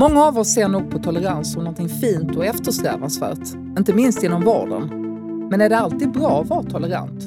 Många 0.00 0.24
av 0.24 0.38
oss 0.38 0.54
ser 0.54 0.68
nog 0.68 0.90
på 0.90 0.98
tolerans 0.98 1.52
som 1.52 1.64
något 1.64 2.00
fint 2.00 2.36
och 2.36 2.44
eftersträvansvärt, 2.44 3.54
inte 3.78 3.94
minst 3.94 4.22
inom 4.22 4.42
vården. 4.42 4.88
Men 5.50 5.60
är 5.60 5.68
det 5.68 5.78
alltid 5.78 6.12
bra 6.12 6.40
att 6.40 6.48
vara 6.48 6.62
tolerant? 6.62 7.24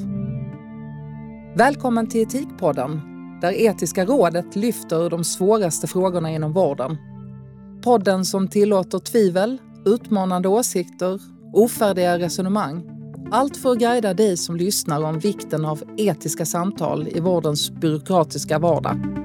Välkommen 1.56 2.06
till 2.06 2.22
Etikpodden, 2.22 3.00
där 3.40 3.52
Etiska 3.52 4.04
rådet 4.04 4.56
lyfter 4.56 5.10
de 5.10 5.24
svåraste 5.24 5.86
frågorna 5.86 6.30
inom 6.30 6.52
vården. 6.52 6.96
Podden 7.82 8.24
som 8.24 8.48
tillåter 8.48 8.98
tvivel, 8.98 9.58
utmanande 9.86 10.48
åsikter, 10.48 11.20
ofärdiga 11.52 12.18
resonemang. 12.18 12.82
Allt 13.30 13.56
för 13.56 13.72
att 13.72 13.78
guida 13.78 14.14
dig 14.14 14.36
som 14.36 14.56
lyssnar 14.56 15.04
om 15.04 15.18
vikten 15.18 15.64
av 15.64 15.82
etiska 15.96 16.46
samtal 16.46 17.08
i 17.08 17.20
vårdens 17.20 17.70
byråkratiska 17.70 18.58
vardag. 18.58 19.23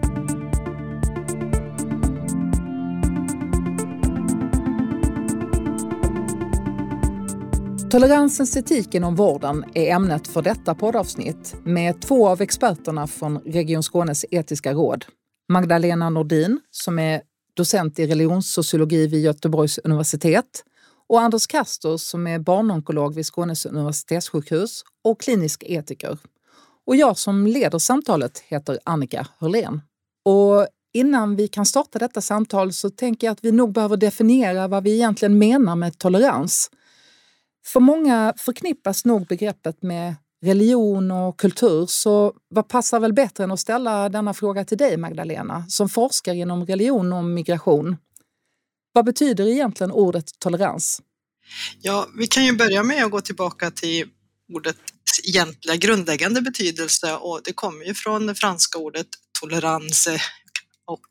Toleransens 7.91 8.57
etik 8.57 8.95
inom 8.95 9.15
vården 9.15 9.65
är 9.73 9.95
ämnet 9.95 10.27
för 10.27 10.41
detta 10.41 10.75
poddavsnitt 10.75 11.55
med 11.63 12.01
två 12.01 12.27
av 12.27 12.41
experterna 12.41 13.07
från 13.07 13.39
Region 13.39 13.83
Skånes 13.83 14.25
etiska 14.31 14.73
råd. 14.73 15.05
Magdalena 15.51 16.09
Nordin 16.09 16.59
som 16.71 16.99
är 16.99 17.21
docent 17.53 17.99
i 17.99 18.07
religionssociologi 18.07 19.07
vid 19.07 19.23
Göteborgs 19.23 19.77
universitet 19.77 20.63
och 21.07 21.21
Anders 21.21 21.47
Kaster 21.47 21.97
som 21.97 22.27
är 22.27 22.39
barnonkolog 22.39 23.15
vid 23.15 23.25
Skånes 23.25 23.65
universitetssjukhus 23.65 24.83
och 25.03 25.21
klinisk 25.21 25.63
etiker. 25.67 26.17
Och 26.87 26.95
jag 26.95 27.17
som 27.17 27.47
leder 27.47 27.79
samtalet 27.79 28.39
heter 28.39 28.79
Annika 28.83 29.27
Hörlén. 29.39 29.81
Och 30.25 30.67
innan 30.93 31.35
vi 31.35 31.47
kan 31.47 31.65
starta 31.65 31.99
detta 31.99 32.21
samtal 32.21 32.73
så 32.73 32.89
tänker 32.89 33.27
jag 33.27 33.31
att 33.31 33.43
vi 33.43 33.51
nog 33.51 33.73
behöver 33.73 33.97
definiera 33.97 34.67
vad 34.67 34.83
vi 34.83 34.93
egentligen 34.93 35.37
menar 35.37 35.75
med 35.75 35.97
tolerans. 35.97 36.71
För 37.65 37.79
många 37.79 38.33
förknippas 38.37 39.05
nog 39.05 39.27
begreppet 39.27 39.83
med 39.83 40.15
religion 40.45 41.11
och 41.11 41.39
kultur, 41.39 41.85
så 41.85 42.33
vad 42.49 42.67
passar 42.67 42.99
väl 42.99 43.13
bättre 43.13 43.43
än 43.43 43.51
att 43.51 43.59
ställa 43.59 44.09
denna 44.09 44.33
fråga 44.33 44.65
till 44.65 44.77
dig 44.77 44.97
Magdalena, 44.97 45.65
som 45.69 45.89
forskar 45.89 46.33
inom 46.33 46.65
religion 46.65 47.13
och 47.13 47.23
migration. 47.23 47.97
Vad 48.93 49.05
betyder 49.05 49.47
egentligen 49.47 49.91
ordet 49.91 50.39
tolerans? 50.39 51.01
Ja, 51.81 52.07
vi 52.17 52.27
kan 52.27 52.45
ju 52.45 52.57
börja 52.57 52.83
med 52.83 53.05
att 53.05 53.11
gå 53.11 53.21
tillbaka 53.21 53.71
till 53.71 54.07
ordets 54.53 54.79
egentliga 55.23 55.75
grundläggande 55.75 56.41
betydelse 56.41 57.15
och 57.15 57.41
det 57.43 57.53
kommer 57.53 57.85
ju 57.85 57.93
från 57.93 58.27
det 58.27 58.35
franska 58.35 58.77
ordet 58.77 59.07
tolerance 59.41 60.21
och 60.85 61.07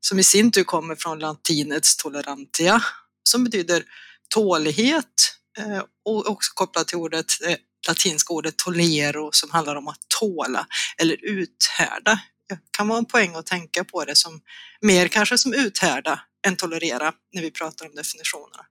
som 0.00 0.18
i 0.18 0.22
sin 0.22 0.52
tur 0.52 0.64
kommer 0.64 0.94
från 0.94 1.18
latinets 1.18 1.96
tolerantia 1.96 2.82
som 3.22 3.44
betyder 3.44 3.84
tålighet, 4.28 5.36
Eh, 5.58 5.82
och 6.04 6.26
också 6.26 6.52
kopplat 6.54 6.88
till 6.88 6.96
ordet, 6.96 7.26
eh, 7.46 7.56
latinska 7.88 8.32
ordet 8.32 8.58
tolero 8.58 9.32
som 9.32 9.50
handlar 9.50 9.76
om 9.76 9.88
att 9.88 10.00
tåla 10.20 10.66
eller 10.98 11.24
uthärda. 11.24 12.20
Det 12.48 12.58
kan 12.70 12.88
vara 12.88 12.98
en 12.98 13.04
poäng 13.04 13.34
att 13.34 13.46
tänka 13.46 13.84
på 13.84 14.04
det 14.04 14.16
som 14.16 14.40
mer 14.80 15.08
kanske 15.08 15.38
som 15.38 15.54
uthärda 15.54 16.20
än 16.46 16.56
tolerera 16.56 17.12
när 17.32 17.42
vi 17.42 17.50
pratar 17.50 17.86
om 17.86 17.94
definitionerna. 17.94 18.66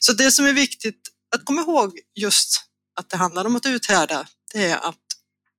Så 0.00 0.12
det 0.12 0.30
som 0.30 0.46
är 0.46 0.52
viktigt 0.52 1.00
att 1.36 1.44
komma 1.44 1.60
ihåg 1.60 1.98
just 2.14 2.60
att 3.00 3.10
det 3.10 3.16
handlar 3.16 3.44
om 3.44 3.56
att 3.56 3.66
uthärda, 3.66 4.26
det 4.52 4.64
är 4.64 4.76
att 4.76 5.00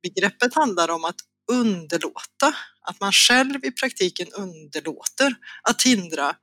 begreppet 0.03 0.55
handlar 0.55 0.89
om 0.89 1.05
att 1.05 1.15
underlåta, 1.51 2.55
att 2.81 2.99
man 2.99 3.11
själv 3.11 3.65
i 3.65 3.71
praktiken 3.71 4.27
underlåter 4.33 5.35
att 5.63 5.81
hindra 5.81 6.35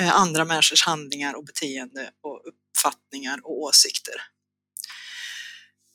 eh, 0.00 0.16
andra 0.16 0.44
människors 0.44 0.82
handlingar 0.82 1.34
och 1.34 1.44
beteende 1.44 2.10
och 2.22 2.42
uppfattningar 2.76 3.40
och 3.42 3.62
åsikter. 3.62 4.14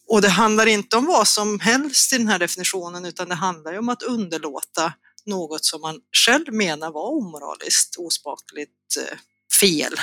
Och 0.08 0.22
det 0.22 0.30
handlar 0.30 0.66
inte 0.66 0.98
om 0.98 1.06
vad 1.06 1.28
som 1.28 1.60
helst 1.60 2.14
i 2.14 2.18
den 2.18 2.28
här 2.28 2.40
definitionen 2.40 3.06
utan 3.06 3.30
det 3.30 3.36
handlar 3.36 3.72
ju 3.72 3.78
om 3.78 3.90
att 3.90 4.04
underlåta 4.04 4.94
något 5.26 5.66
som 5.66 5.82
man 5.82 6.02
själv 6.26 6.54
menar 6.54 6.92
var 6.92 7.10
omoraliskt, 7.10 7.96
osmakligt, 7.98 8.98
eh, 8.98 9.18
fel 9.62 9.94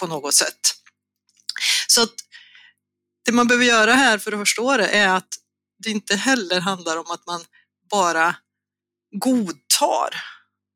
på 0.00 0.06
något 0.06 0.34
sätt. 0.34 0.74
Så 1.86 2.02
att 2.02 2.14
det 3.24 3.32
man 3.32 3.46
behöver 3.46 3.64
göra 3.64 3.92
här 3.92 4.18
för 4.18 4.32
att 4.32 4.38
förstå 4.38 4.76
det 4.76 4.88
är 4.88 5.08
att 5.08 5.34
det 5.84 5.90
inte 5.90 6.16
heller 6.16 6.60
handlar 6.60 6.96
om 6.96 7.10
att 7.10 7.26
man 7.26 7.44
bara 7.90 8.36
godtar 9.20 10.14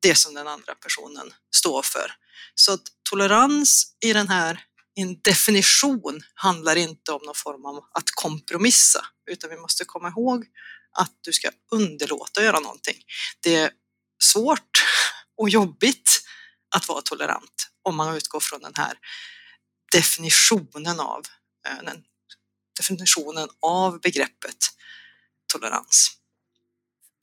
det 0.01 0.15
som 0.15 0.33
den 0.33 0.47
andra 0.47 0.75
personen 0.75 1.33
står 1.55 1.81
för. 1.81 2.11
Så 2.55 2.73
att 2.73 2.83
tolerans 3.09 3.97
i 4.05 4.13
den 4.13 4.27
här 4.27 4.68
en 4.95 5.21
definition 5.21 6.21
handlar 6.33 6.75
inte 6.75 7.11
om 7.11 7.21
någon 7.25 7.35
form 7.35 7.65
av 7.65 7.75
att 7.75 8.11
kompromissa, 8.15 9.05
utan 9.31 9.49
vi 9.49 9.57
måste 9.57 9.85
komma 9.85 10.09
ihåg 10.09 10.45
att 10.97 11.13
du 11.21 11.33
ska 11.33 11.49
underlåta 11.71 12.39
att 12.39 12.45
göra 12.45 12.59
någonting. 12.59 12.95
Det 13.43 13.55
är 13.55 13.71
svårt 14.23 14.85
och 15.37 15.49
jobbigt 15.49 16.21
att 16.75 16.87
vara 16.87 17.01
tolerant 17.01 17.69
om 17.83 17.95
man 17.95 18.15
utgår 18.15 18.39
från 18.39 18.61
den 18.61 18.73
här 18.75 18.93
definitionen 19.91 20.99
av, 20.99 21.21
eh, 21.67 21.85
den 21.85 22.03
definitionen 22.77 23.47
av 23.61 24.01
begreppet 24.01 24.57
tolerans. 25.53 26.19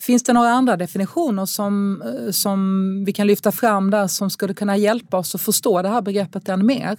Finns 0.02 0.22
det 0.22 0.32
några 0.32 0.50
andra 0.50 0.76
definitioner 0.76 1.46
som, 1.46 2.02
eh, 2.02 2.30
som 2.30 3.04
vi 3.04 3.12
kan 3.12 3.26
lyfta 3.26 3.52
fram 3.52 3.90
där 3.90 4.08
som 4.08 4.30
skulle 4.30 4.54
kunna 4.54 4.76
hjälpa 4.76 5.16
oss 5.16 5.34
att 5.34 5.40
förstå 5.40 5.82
det 5.82 5.88
här 5.88 6.02
begreppet 6.02 6.48
än 6.48 6.66
mer? 6.66 6.98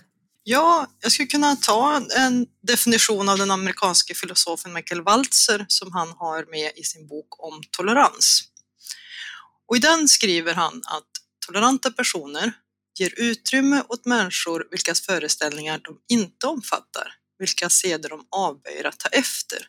Ja, 0.50 0.88
jag 1.02 1.12
skulle 1.12 1.28
kunna 1.28 1.56
ta 1.56 2.02
en 2.18 2.46
definition 2.68 3.30
av 3.30 3.38
den 3.38 3.52
amerikanske 3.52 4.16
filosofen 4.16 4.74
Michael 4.74 5.02
Walzer 5.02 5.66
som 5.68 5.94
han 5.94 6.10
har 6.10 6.46
med 6.52 6.72
i 6.76 6.84
sin 6.84 7.08
bok 7.08 7.44
om 7.44 7.62
tolerans. 7.72 8.44
Och 9.68 9.76
i 9.76 9.80
den 9.80 10.08
skriver 10.08 10.54
han 10.54 10.82
att 10.86 11.08
toleranta 11.46 11.92
personer 11.92 12.54
ger 13.00 13.14
utrymme 13.18 13.84
åt 13.90 14.06
människor 14.06 14.68
vilkas 14.72 15.02
föreställningar 15.02 15.82
de 15.84 16.00
inte 16.08 16.48
omfattar, 16.48 17.14
vilka 17.40 17.70
seder 17.70 18.10
de 18.10 18.28
avböjer 18.32 18.84
att 18.84 19.00
ta 19.00 19.10
efter. 19.10 19.68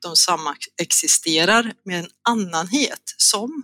De 0.00 0.16
samexisterar 0.16 1.72
med 1.84 1.98
en 1.98 2.10
annanhet 2.28 3.14
som, 3.16 3.62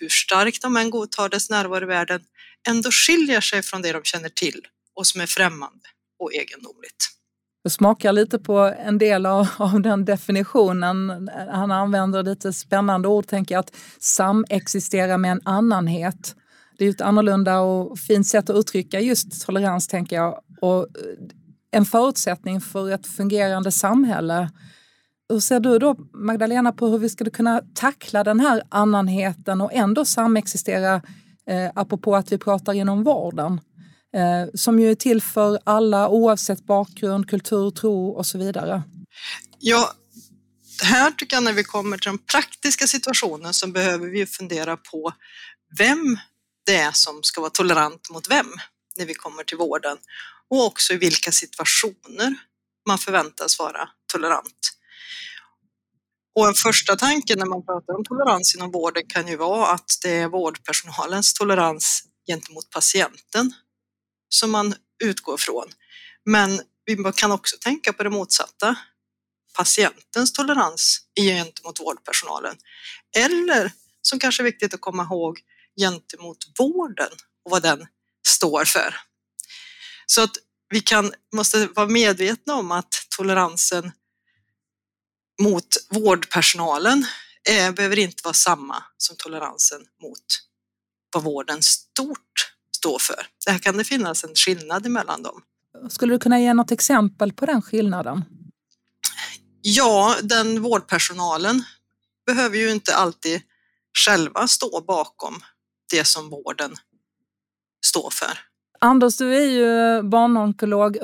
hur 0.00 0.08
starkt 0.08 0.62
de 0.62 0.76
än 0.76 0.90
godtar 0.90 1.28
dess 1.28 1.50
närvaro 1.50 1.84
i 1.84 1.86
världen, 1.86 2.20
ändå 2.68 2.90
skiljer 2.90 3.40
sig 3.40 3.62
från 3.62 3.82
det 3.82 3.92
de 3.92 4.02
känner 4.04 4.28
till 4.28 4.66
och 4.96 5.06
som 5.06 5.20
är 5.20 5.26
främmande 5.26 5.88
och 6.18 6.32
egendomligt. 6.34 7.16
Det 7.64 7.70
smakar 7.70 8.12
lite 8.12 8.38
på 8.38 8.58
en 8.58 8.98
del 8.98 9.26
av, 9.26 9.48
av, 9.56 9.80
den 9.80 10.04
definitionen. 10.04 11.28
Han 11.50 11.70
använder 11.70 12.22
lite 12.22 12.52
spännande 12.52 13.08
ord, 13.08 13.26
tänker 13.26 13.54
jag, 13.54 13.60
att 13.60 13.74
samexistera 14.00 15.18
med 15.18 15.32
en 15.32 15.40
annanhet. 15.44 16.36
Det 16.78 16.84
är 16.84 16.90
ett 16.90 17.00
annorlunda 17.00 17.60
och 17.60 17.98
fint 17.98 18.26
sätt 18.26 18.50
att 18.50 18.56
uttrycka 18.56 19.00
just 19.00 19.46
tolerans, 19.46 19.88
tänker 19.88 20.16
jag. 20.16 20.40
Och 20.60 20.86
en 21.70 21.84
förutsättning 21.84 22.60
för 22.60 22.90
ett 22.90 23.06
fungerande 23.06 23.72
samhälle. 23.72 24.50
Hur 25.28 25.40
ser 25.40 25.60
du 25.60 25.78
då, 25.78 25.96
Magdalena, 26.14 26.72
på 26.72 26.86
hur 26.86 26.98
vi 26.98 27.08
skulle 27.08 27.30
kunna 27.30 27.62
tackla 27.74 28.24
den 28.24 28.40
här 28.40 28.62
annanheten 28.68 29.60
och 29.60 29.72
ändå 29.72 30.04
samexistera, 30.04 30.94
eh, 31.50 31.70
apropå 31.74 32.16
att 32.16 32.32
vi 32.32 32.38
pratar 32.38 32.72
inom 32.72 33.04
vården? 33.04 33.60
Eh, 34.16 34.54
som 34.54 34.80
ju 34.80 34.90
är 34.90 34.94
till 34.94 35.22
för 35.22 35.58
alla 35.64 36.08
oavsett 36.08 36.66
bakgrund, 36.66 37.30
kultur, 37.30 37.70
tro 37.70 38.08
och 38.08 38.26
så 38.26 38.38
vidare. 38.38 38.82
Ja, 39.58 39.92
här 40.82 41.10
tycker 41.10 41.36
jag 41.36 41.44
när 41.44 41.52
vi 41.52 41.64
kommer 41.64 41.98
till 41.98 42.10
den 42.10 42.18
praktiska 42.18 42.86
situationen 42.86 43.54
så 43.54 43.66
behöver 43.66 44.06
vi 44.06 44.26
fundera 44.26 44.76
på 44.76 45.12
vem 45.78 46.18
det 46.66 46.76
är 46.76 46.92
som 46.92 47.22
ska 47.22 47.40
vara 47.40 47.50
tolerant 47.50 48.10
mot 48.10 48.30
vem 48.30 48.46
när 48.96 49.06
vi 49.06 49.14
kommer 49.14 49.44
till 49.44 49.58
vården 49.58 49.98
och 50.50 50.66
också 50.66 50.92
i 50.92 50.96
vilka 50.96 51.32
situationer 51.32 52.34
man 52.88 52.98
förväntas 52.98 53.58
vara 53.58 53.88
tolerant. 54.12 54.76
Och 56.34 56.48
en 56.48 56.54
första 56.54 56.96
tanke 56.96 57.36
när 57.36 57.46
man 57.46 57.64
pratar 57.64 57.94
om 57.94 58.04
tolerans 58.04 58.54
inom 58.54 58.70
vården 58.70 59.02
kan 59.08 59.28
ju 59.28 59.36
vara 59.36 59.66
att 59.66 59.90
det 60.02 60.10
är 60.10 60.28
vårdpersonalens 60.28 61.34
tolerans 61.34 62.02
gentemot 62.26 62.70
patienten 62.70 63.52
som 64.36 64.50
man 64.50 64.74
utgår 65.04 65.36
från. 65.36 65.68
Men 66.24 66.60
vi 66.84 67.12
kan 67.16 67.32
också 67.32 67.56
tänka 67.60 67.92
på 67.92 68.02
det 68.02 68.10
motsatta. 68.10 68.76
Patientens 69.56 70.32
tolerans 70.32 71.00
gentemot 71.20 71.80
vårdpersonalen. 71.80 72.56
Eller, 73.16 73.72
som 74.02 74.18
kanske 74.18 74.42
är 74.42 74.44
viktigt 74.44 74.74
att 74.74 74.80
komma 74.80 75.02
ihåg, 75.02 75.40
gentemot 75.80 76.38
vården 76.58 77.10
och 77.44 77.50
vad 77.50 77.62
den 77.62 77.86
står 78.26 78.64
för. 78.64 78.94
Så 80.06 80.22
att 80.22 80.36
vi 80.68 80.80
kan, 80.80 81.12
måste 81.34 81.66
vara 81.66 81.88
medvetna 81.88 82.54
om 82.54 82.72
att 82.72 83.06
toleransen 83.16 83.92
mot 85.42 85.66
vårdpersonalen 85.90 87.06
är, 87.48 87.72
behöver 87.72 87.98
inte 87.98 88.22
vara 88.24 88.34
samma 88.34 88.84
som 88.96 89.16
toleransen 89.16 89.80
mot 90.02 90.24
vad 91.12 91.24
vården 91.24 91.62
stort 91.62 92.55
stå 92.86 92.98
för. 92.98 93.26
Där 93.46 93.58
kan 93.58 93.76
det 93.76 93.84
finnas 93.84 94.24
en 94.24 94.34
skillnad 94.34 94.86
emellan 94.86 95.22
dem. 95.22 95.42
Skulle 95.88 96.14
du 96.14 96.18
kunna 96.18 96.40
ge 96.40 96.54
något 96.54 96.70
exempel 96.70 97.32
på 97.32 97.46
den 97.46 97.62
skillnaden? 97.62 98.24
Ja, 99.62 100.14
den 100.22 100.62
vårdpersonalen 100.62 101.62
behöver 102.26 102.56
ju 102.56 102.70
inte 102.70 102.94
alltid 102.94 103.40
själva 104.06 104.46
stå 104.46 104.80
bakom 104.80 105.34
det 105.90 106.04
som 106.04 106.30
vården 106.30 106.74
står 107.86 108.10
för. 108.12 108.38
Anders, 108.80 109.16
du 109.16 109.36
är 109.36 109.46
ju 109.46 110.02
barnonkolog. 110.02 110.98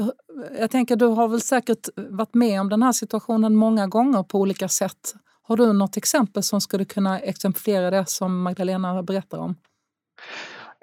Jag 0.59 0.71
tänker 0.71 0.97
du 0.97 1.07
har 1.07 1.29
väl 1.29 1.41
säkert 1.41 1.89
varit 1.97 2.35
med 2.35 2.61
om 2.61 2.69
den 2.69 2.83
här 2.83 2.93
situationen 2.93 3.57
många 3.57 3.87
gånger 3.87 4.23
på 4.23 4.41
olika 4.41 4.69
sätt. 4.69 5.15
Har 5.43 5.57
du 5.57 5.73
något 5.73 5.97
exempel 5.97 6.43
som 6.43 6.61
skulle 6.61 6.85
kunna 6.85 7.21
exemplifiera 7.21 7.91
det 7.91 8.07
som 8.09 8.43
Magdalena 8.43 9.03
berättar 9.03 9.39
om? 9.39 9.57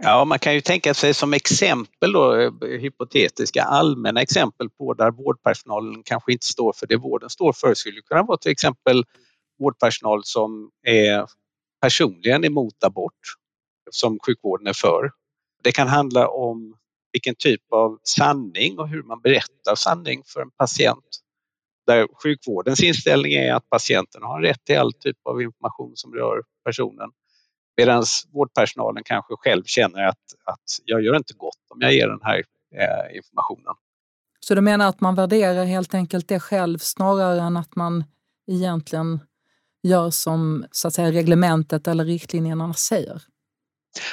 Ja, 0.02 0.26
man 0.26 0.40
kan 0.40 0.54
ju 0.54 0.62
tänka 0.62 0.94
sig 0.94 1.14
som 1.14 1.34
exempel 1.34 2.12
då, 2.12 2.36
eh, 2.42 2.52
hypotetiska 2.80 3.64
allmänna 3.64 4.22
exempel 4.22 4.70
på 4.70 4.94
där 4.94 5.12
vårdpersonalen 5.12 6.04
kanske 6.04 6.32
inte 6.32 6.46
står 6.46 6.74
för 6.74 6.88
det 6.88 6.98
vården 6.98 7.30
står 7.30 7.54
för 7.54 7.74
skulle 7.74 8.02
kunna 8.02 8.24
vara 8.24 8.38
till 8.38 8.52
exempel 8.52 9.04
vårdpersonal 9.60 10.22
som 10.24 10.72
är 10.88 11.26
personligen 11.82 12.46
emot 12.46 12.84
abort 12.84 13.20
som 13.92 14.20
sjukvården 14.26 14.68
är 14.68 14.74
för. 14.74 15.12
Det 15.64 15.72
kan 15.72 15.88
handla 15.88 16.28
om 16.28 16.76
vilken 17.12 17.36
typ 17.36 17.62
av 17.74 18.00
sanning 18.04 18.80
och 18.80 18.88
hur 18.90 19.04
man 19.04 19.22
berättar 19.22 19.76
sanning 19.76 20.24
för 20.26 20.42
en 20.42 20.52
patient. 20.52 21.20
Där 21.88 22.08
sjukvårdens 22.24 22.84
inställning 22.84 23.34
är 23.34 23.54
att 23.54 23.70
patienten 23.70 24.24
har 24.24 24.42
rätt 24.42 24.66
till 24.66 24.78
all 24.78 24.94
typ 24.94 25.18
av 25.26 25.42
information 25.42 25.92
som 25.96 26.14
rör 26.14 26.42
personen. 26.66 27.10
Medan 27.80 28.04
vårdpersonalen 28.34 29.04
kanske 29.04 29.34
själv 29.38 29.64
känner 29.64 30.04
att, 30.04 30.18
att 30.46 30.64
jag 30.86 31.04
gör 31.04 31.16
inte 31.16 31.34
gott 31.34 31.66
om 31.70 31.82
jag 31.82 31.94
ger 31.94 32.08
den 32.08 32.20
här 32.22 32.44
eh, 32.76 33.16
informationen. 33.16 33.76
Så 34.40 34.56
du 34.56 34.62
menar 34.62 34.90
att 34.90 35.02
man 35.02 35.16
värderar 35.16 35.66
helt 35.66 35.94
enkelt 35.94 36.28
det 36.28 36.40
själv 36.40 36.78
snarare 36.78 37.42
än 37.42 37.58
att 37.58 37.76
man 37.76 38.04
egentligen 38.52 39.20
gör 39.84 40.10
som 40.10 40.66
så 40.72 40.88
att 40.88 40.94
säga, 40.94 41.12
reglementet 41.12 41.88
eller 41.88 42.06
riktlinjerna 42.06 42.74
säger? 42.74 43.22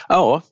Ja, 0.08 0.42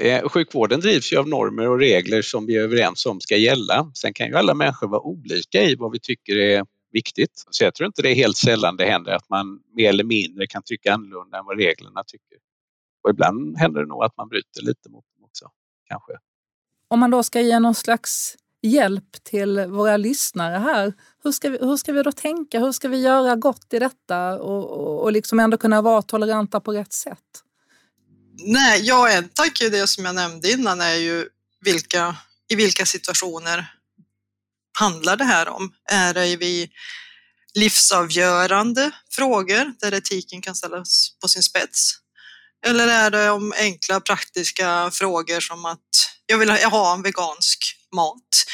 eh, 0.00 0.28
sjukvården 0.28 0.80
drivs 0.80 1.12
ju 1.12 1.16
av 1.16 1.28
normer 1.28 1.68
och 1.68 1.78
regler 1.78 2.22
som 2.22 2.46
vi 2.46 2.56
är 2.56 2.62
överens 2.62 3.06
om 3.06 3.20
ska 3.20 3.36
gälla. 3.36 3.90
Sen 3.94 4.12
kan 4.12 4.26
ju 4.26 4.34
alla 4.34 4.54
människor 4.54 4.88
vara 4.88 5.00
olika 5.00 5.62
i 5.62 5.74
vad 5.74 5.92
vi 5.92 6.00
tycker 6.00 6.36
är 6.36 6.64
viktigt. 6.92 7.44
Så 7.50 7.64
jag 7.64 7.74
tror 7.74 7.86
inte 7.86 8.02
det 8.02 8.10
är 8.10 8.14
helt 8.14 8.36
sällan 8.36 8.76
det 8.76 8.86
händer 8.86 9.12
att 9.12 9.28
man 9.28 9.60
mer 9.76 9.88
eller 9.88 10.04
mindre 10.04 10.46
kan 10.46 10.62
tycka 10.64 10.94
annorlunda 10.94 11.38
än 11.38 11.44
vad 11.44 11.58
reglerna 11.58 12.02
tycker. 12.06 12.38
Och 13.04 13.10
ibland 13.10 13.58
händer 13.58 13.80
det 13.80 13.86
nog 13.86 14.04
att 14.04 14.16
man 14.16 14.28
bryter 14.28 14.62
lite 14.62 14.88
mot 14.88 15.04
dem 15.14 15.24
också, 15.24 15.50
kanske. 15.88 16.12
Om 16.88 17.00
man 17.00 17.10
då 17.10 17.22
ska 17.22 17.40
ge 17.40 17.58
någon 17.58 17.74
slags 17.74 18.36
hjälp 18.62 19.24
till 19.24 19.66
våra 19.66 19.96
lyssnare 19.96 20.58
här, 20.58 20.92
hur 21.24 21.32
ska 21.32 21.50
vi, 21.50 21.58
hur 21.58 21.76
ska 21.76 21.92
vi 21.92 22.02
då 22.02 22.12
tänka? 22.12 22.60
Hur 22.60 22.72
ska 22.72 22.88
vi 22.88 23.00
göra 23.00 23.36
gott 23.36 23.72
i 23.72 23.78
detta 23.78 24.38
och, 24.40 24.70
och, 24.70 25.02
och 25.02 25.12
liksom 25.12 25.40
ändå 25.40 25.56
kunna 25.56 25.82
vara 25.82 26.02
toleranta 26.02 26.60
på 26.60 26.72
rätt 26.72 26.92
sätt? 26.92 27.18
Nej, 28.46 28.80
ja, 28.84 29.10
en 29.10 29.28
tanke, 29.28 29.68
det 29.68 29.86
som 29.86 30.04
jag 30.04 30.14
nämnde 30.14 30.50
innan, 30.50 30.80
är 30.80 30.94
ju 30.94 31.28
vilka, 31.60 32.16
i 32.48 32.54
vilka 32.54 32.86
situationer 32.86 33.72
handlar 34.78 35.16
det 35.16 35.24
här 35.24 35.48
om? 35.48 35.72
Är 35.92 36.14
det 36.14 36.36
vid 36.36 36.70
livsavgörande 37.54 38.90
frågor 39.10 39.80
där 39.80 39.94
etiken 39.94 40.42
kan 40.42 40.54
ställas 40.54 41.16
på 41.20 41.28
sin 41.28 41.42
spets? 41.42 42.03
Eller 42.66 42.88
är 42.88 43.10
det 43.10 43.30
om 43.30 43.54
enkla 43.56 44.00
praktiska 44.00 44.90
frågor 44.90 45.40
som 45.40 45.64
att 45.64 45.80
jag 46.26 46.38
vill 46.38 46.50
ha 46.50 46.94
en 46.94 47.02
vegansk 47.02 47.76
mat 47.94 48.44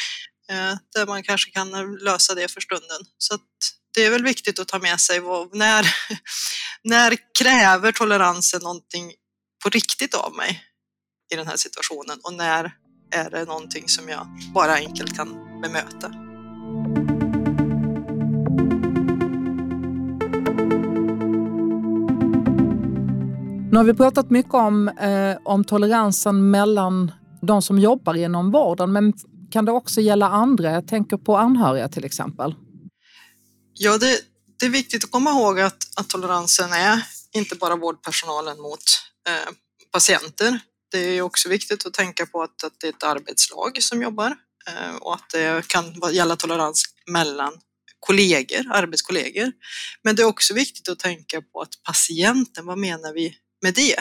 eh, 0.51 0.79
där 0.95 1.07
man 1.07 1.23
kanske 1.23 1.51
kan 1.51 1.95
lösa 1.95 2.35
det 2.35 2.49
för 2.49 2.61
stunden. 2.61 3.01
Så 3.19 3.39
det 3.95 4.05
är 4.05 4.11
väl 4.11 4.25
viktigt 4.25 4.59
att 4.59 4.69
ta 4.69 4.79
med 4.79 5.01
sig 5.01 5.21
vad, 5.21 5.55
när, 5.55 5.95
när 6.83 7.17
kräver 7.39 7.93
toleransen 7.93 8.63
någonting 8.63 9.13
på 9.63 9.71
riktigt 9.71 10.15
av 10.15 10.35
mig 10.35 10.63
i 11.33 11.37
den 11.37 11.47
här 11.47 11.57
situationen 11.57 12.21
och 12.23 12.33
när 12.35 12.73
är 13.13 13.31
det 13.31 13.45
någonting 13.45 13.89
som 13.89 14.09
jag 14.09 14.27
bara 14.55 14.75
enkelt 14.75 15.17
kan 15.17 15.61
bemöta. 15.63 16.30
Nu 23.73 23.77
har 23.77 23.85
vi 23.85 23.95
pratat 23.95 24.31
mycket 24.31 24.55
om, 24.55 24.89
eh, 24.89 25.37
om 25.45 25.65
toleransen 25.65 26.51
mellan 26.51 27.13
de 27.43 27.63
som 27.63 27.79
jobbar 27.79 28.15
inom 28.15 28.51
vården, 28.51 28.93
men 28.93 29.13
kan 29.53 29.65
det 29.65 29.73
också 29.73 30.01
gälla 30.01 30.29
andra? 30.29 30.71
Jag 30.71 30.89
tänker 30.89 31.17
på 31.17 31.37
anhöriga 31.37 31.89
till 31.89 32.05
exempel. 32.05 32.55
Ja, 33.75 33.99
det, 33.99 34.21
det 34.61 34.67
är 34.67 34.71
viktigt 34.71 35.05
att 35.05 35.11
komma 35.11 35.31
ihåg 35.31 35.61
att, 35.61 35.99
att 36.01 36.09
toleransen 36.09 36.73
är 36.73 37.03
inte 37.33 37.55
bara 37.55 37.77
vårdpersonalen 37.77 38.61
mot 38.61 38.83
eh, 39.29 39.53
patienter. 39.93 40.61
Det 40.91 40.99
är 40.99 41.23
också 41.23 41.49
viktigt 41.49 41.87
att 41.87 41.95
tänka 41.95 42.27
på 42.27 42.43
att, 42.43 42.65
att 42.65 42.73
det 42.81 42.87
är 42.87 42.93
ett 42.93 43.05
arbetslag 43.05 43.83
som 43.83 44.03
jobbar 44.03 44.37
eh, 44.67 44.97
och 45.01 45.15
att 45.15 45.31
det 45.33 45.69
kan 45.69 45.85
gälla 46.13 46.37
tolerans 46.37 46.85
mellan 47.07 47.53
kollegor, 48.01 48.73
arbetskollegor. 48.73 49.53
Men 50.03 50.17
det 50.17 50.23
är 50.23 50.27
också 50.27 50.55
viktigt 50.55 50.89
att 50.89 50.99
tänka 50.99 51.43
på 51.43 51.61
att 51.61 51.83
patienten, 51.85 52.67
vad 52.67 52.79
menar 52.79 53.15
vi 53.15 53.37
med 53.63 53.75
det? 53.75 53.97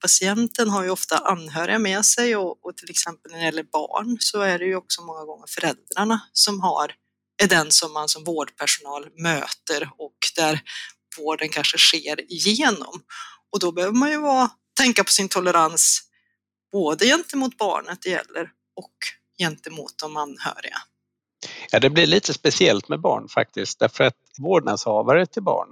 Patienten 0.00 0.68
har 0.68 0.84
ju 0.84 0.90
ofta 0.90 1.18
anhöriga 1.18 1.78
med 1.78 2.04
sig 2.04 2.36
och, 2.36 2.66
och 2.66 2.76
till 2.76 2.90
exempel 2.90 3.32
när 3.32 3.38
det 3.38 3.44
gäller 3.44 3.62
barn 3.62 4.16
så 4.20 4.40
är 4.40 4.58
det 4.58 4.64
ju 4.64 4.76
också 4.76 5.02
många 5.02 5.24
gånger 5.24 5.46
föräldrarna 5.48 6.20
som 6.32 6.60
har, 6.60 6.92
är 7.42 7.48
den 7.48 7.70
som 7.70 7.92
man 7.92 8.08
som 8.08 8.24
vårdpersonal 8.24 9.08
möter 9.16 9.90
och 9.98 10.16
där 10.36 10.60
vården 11.18 11.48
kanske 11.48 11.78
sker 11.78 12.32
igenom. 12.32 13.02
Och 13.52 13.60
då 13.60 13.72
behöver 13.72 13.94
man 13.94 14.10
ju 14.10 14.20
vara, 14.20 14.50
tänka 14.78 15.04
på 15.04 15.10
sin 15.10 15.28
tolerans 15.28 16.02
både 16.72 17.06
gentemot 17.06 17.58
barnet 17.58 17.98
det 18.02 18.10
gäller 18.10 18.50
och 18.76 18.94
gentemot 19.38 19.98
de 19.98 20.16
anhöriga. 20.16 20.76
Ja, 21.70 21.80
det 21.80 21.90
blir 21.90 22.06
lite 22.06 22.34
speciellt 22.34 22.88
med 22.88 23.00
barn 23.00 23.28
faktiskt 23.28 23.78
därför 23.78 24.04
att 24.04 24.16
vårdnadshavare 24.38 25.26
till 25.26 25.42
barn 25.42 25.68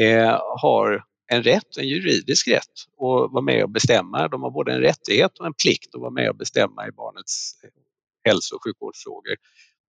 eh, 0.00 0.40
har 0.60 1.04
en 1.32 1.42
rätt, 1.42 1.76
en 1.76 1.88
juridisk 1.88 2.48
rätt 2.48 2.64
att 2.92 3.32
vara 3.32 3.40
med 3.40 3.62
och 3.62 3.70
bestämma. 3.70 4.28
De 4.28 4.42
har 4.42 4.50
både 4.50 4.72
en 4.72 4.80
rättighet 4.80 5.38
och 5.38 5.46
en 5.46 5.54
plikt 5.54 5.94
att 5.94 6.00
vara 6.00 6.10
med 6.10 6.30
och 6.30 6.36
bestämma 6.36 6.88
i 6.88 6.90
barnets 6.90 7.64
eh, 7.64 7.70
hälso 8.24 8.56
och 8.56 8.64
sjukvårdsfrågor 8.64 9.36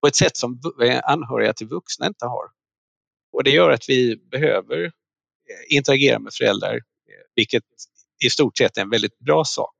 på 0.00 0.06
ett 0.06 0.16
sätt 0.16 0.36
som 0.36 0.60
eh, 0.82 1.00
anhöriga 1.04 1.52
till 1.52 1.66
vuxna 1.66 2.06
inte 2.06 2.26
har. 2.26 2.44
Och 3.32 3.44
det 3.44 3.50
gör 3.50 3.70
att 3.70 3.88
vi 3.88 4.16
behöver 4.16 4.84
eh, 4.84 5.76
interagera 5.76 6.18
med 6.18 6.34
föräldrar, 6.34 6.80
vilket 7.34 7.64
i 8.24 8.30
stort 8.30 8.58
sett 8.58 8.78
är 8.78 8.82
en 8.82 8.90
väldigt 8.90 9.18
bra 9.18 9.44
sak, 9.44 9.76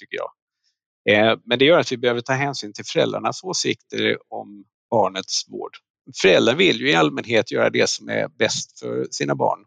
tycker 0.00 0.16
jag. 0.16 1.40
Men 1.44 1.58
det 1.58 1.64
gör 1.64 1.78
att 1.78 1.92
vi 1.92 1.96
behöver 1.96 2.20
ta 2.20 2.32
hänsyn 2.32 2.72
till 2.72 2.84
föräldrarnas 2.84 3.44
åsikter 3.44 4.18
om 4.28 4.64
barnets 4.90 5.48
vård. 5.48 5.76
Föräldrar 6.22 6.54
vill 6.54 6.80
ju 6.80 6.90
i 6.90 6.94
allmänhet 6.94 7.50
göra 7.50 7.70
det 7.70 7.90
som 7.90 8.08
är 8.08 8.28
bäst 8.28 8.80
för 8.80 9.06
sina 9.10 9.34
barn 9.34 9.64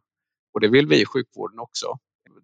och 0.54 0.60
det 0.60 0.68
vill 0.68 0.88
vi 0.88 1.02
i 1.02 1.06
sjukvården 1.06 1.60
också. 1.60 1.98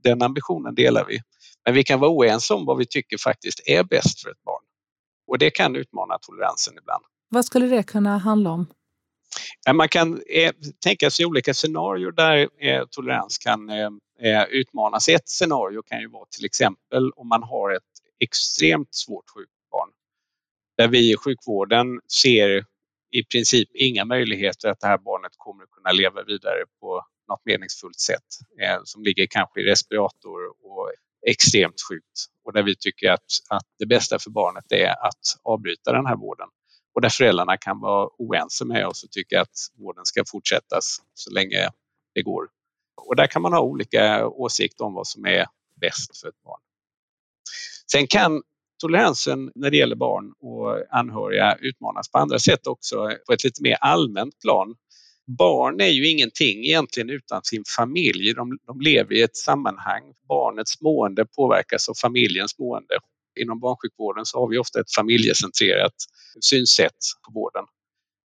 Den 0.04 0.22
ambitionen 0.22 0.76
delar 0.76 1.06
vi. 1.06 1.20
Men 1.66 1.74
vi 1.74 1.84
kan 1.84 2.00
vara 2.00 2.12
oense 2.12 2.54
om 2.54 2.66
vad 2.66 2.78
vi 2.78 2.86
tycker 2.86 3.18
faktiskt 3.18 3.62
är 3.66 3.84
bäst 3.84 4.22
för 4.22 4.30
ett 4.30 4.44
barn. 4.44 4.64
Och 5.28 5.38
det 5.38 5.50
kan 5.50 5.76
utmana 5.76 6.18
toleransen 6.22 6.74
ibland. 6.78 7.04
Vad 7.30 7.46
skulle 7.46 7.66
det 7.66 7.84
kunna 7.84 8.18
handla 8.18 8.50
om? 8.50 8.66
Man 9.74 9.90
kan 9.90 10.22
eh, 10.28 10.52
tänka 10.84 11.12
sig 11.12 11.26
olika 11.26 11.54
scenarier 11.54 12.12
där 12.12 12.50
eh, 12.60 12.86
tolerans 12.92 13.38
kan 13.38 13.70
eh, 13.70 14.44
utmanas. 14.50 15.10
Ett 15.10 15.30
scenario 15.30 15.82
kan 15.82 16.00
ju 16.00 16.08
vara 16.08 16.26
till 16.26 16.46
exempel 16.46 17.12
om 17.16 17.28
man 17.28 17.44
har 17.44 17.72
ett 17.72 17.84
extremt 18.20 18.96
svårt 18.96 19.30
sjukt 19.36 19.52
barn. 19.72 19.90
Där 20.78 20.88
vi 20.88 21.12
i 21.12 21.18
sjukvården 21.18 22.00
ser 22.22 22.66
i 23.12 23.24
princip 23.24 23.70
inga 23.74 24.06
möjligheter 24.06 24.70
att 24.70 24.80
det 24.80 24.88
här 24.88 24.98
barnet 24.98 25.32
kommer 25.38 25.66
kunna 25.66 25.92
leva 25.92 26.24
vidare 26.24 26.64
på 26.80 27.06
något 27.28 27.42
meningsfullt 27.46 28.00
sätt 28.00 28.30
eh, 28.62 28.80
som 28.84 29.04
ligger 29.04 29.28
kanske 29.30 29.62
i 29.62 29.64
respirator 29.64 30.40
och 30.64 30.92
extremt 31.28 31.82
sjukt 31.90 32.18
och 32.46 32.54
där 32.54 32.64
vi 32.64 32.76
tycker 32.76 33.12
att, 33.12 33.30
att 33.50 33.68
det 33.80 33.86
bästa 33.86 34.20
för 34.20 34.30
barnet 34.30 34.72
är 34.72 35.08
att 35.08 35.26
avbryta 35.44 35.92
den 35.92 36.06
här 36.06 36.16
vården 36.16 36.48
och 36.96 37.02
där 37.02 37.10
föräldrarna 37.10 37.58
kan 37.58 37.80
vara 37.80 38.10
oense 38.18 38.66
med 38.66 38.88
oss 38.88 39.04
och 39.04 39.12
tycka 39.12 39.42
att 39.42 39.58
vården 39.78 40.06
ska 40.06 40.24
fortsättas 40.28 40.98
så 41.14 41.32
länge 41.32 41.70
det 42.14 42.22
går. 42.22 42.48
Och 43.08 43.16
där 43.16 43.28
kan 43.28 43.42
man 43.42 43.54
ha 43.54 43.60
olika 43.60 44.28
åsikter 44.28 44.86
om 44.86 44.94
vad 44.94 45.08
som 45.08 45.26
är 45.26 45.46
bäst 45.82 46.22
för 46.22 46.30
ett 46.30 46.44
barn. 46.44 46.60
Sen 47.92 48.08
kan 48.08 48.42
toleransen 48.82 49.52
när 49.56 49.72
det 49.72 49.78
gäller 49.78 49.96
barn 49.96 50.34
och 50.40 50.96
anhöriga 50.98 51.56
utmanas 51.56 52.12
på 52.12 52.18
andra 52.18 52.40
sätt 52.40 52.68
också 52.68 53.12
på 53.28 53.34
ett 53.34 53.44
lite 53.44 53.64
mer 53.64 53.78
allmänt 53.82 54.40
plan 54.42 54.76
barn 55.28 55.82
är 55.82 55.88
ju 55.88 56.10
ingenting 56.10 56.66
egentligen 56.66 57.10
utan 57.10 57.44
sin 57.44 57.64
familj. 57.78 58.34
De, 58.34 58.58
de 58.68 58.82
lever 58.82 59.14
i 59.14 59.22
ett 59.22 59.36
sammanhang. 59.36 60.04
Barnets 60.28 60.82
mående 60.82 61.26
påverkas 61.26 61.90
av 61.90 61.94
familjens 61.94 62.60
mående. 62.60 63.00
inom 63.40 63.60
barnsjukvården 63.60 64.26
så 64.26 64.40
har 64.40 64.48
vi 64.48 64.58
ofta 64.58 64.80
ett 64.80 64.94
familjecentrerat 64.96 65.96
synsätt 66.40 66.98
på 67.26 67.40
vården. 67.40 67.66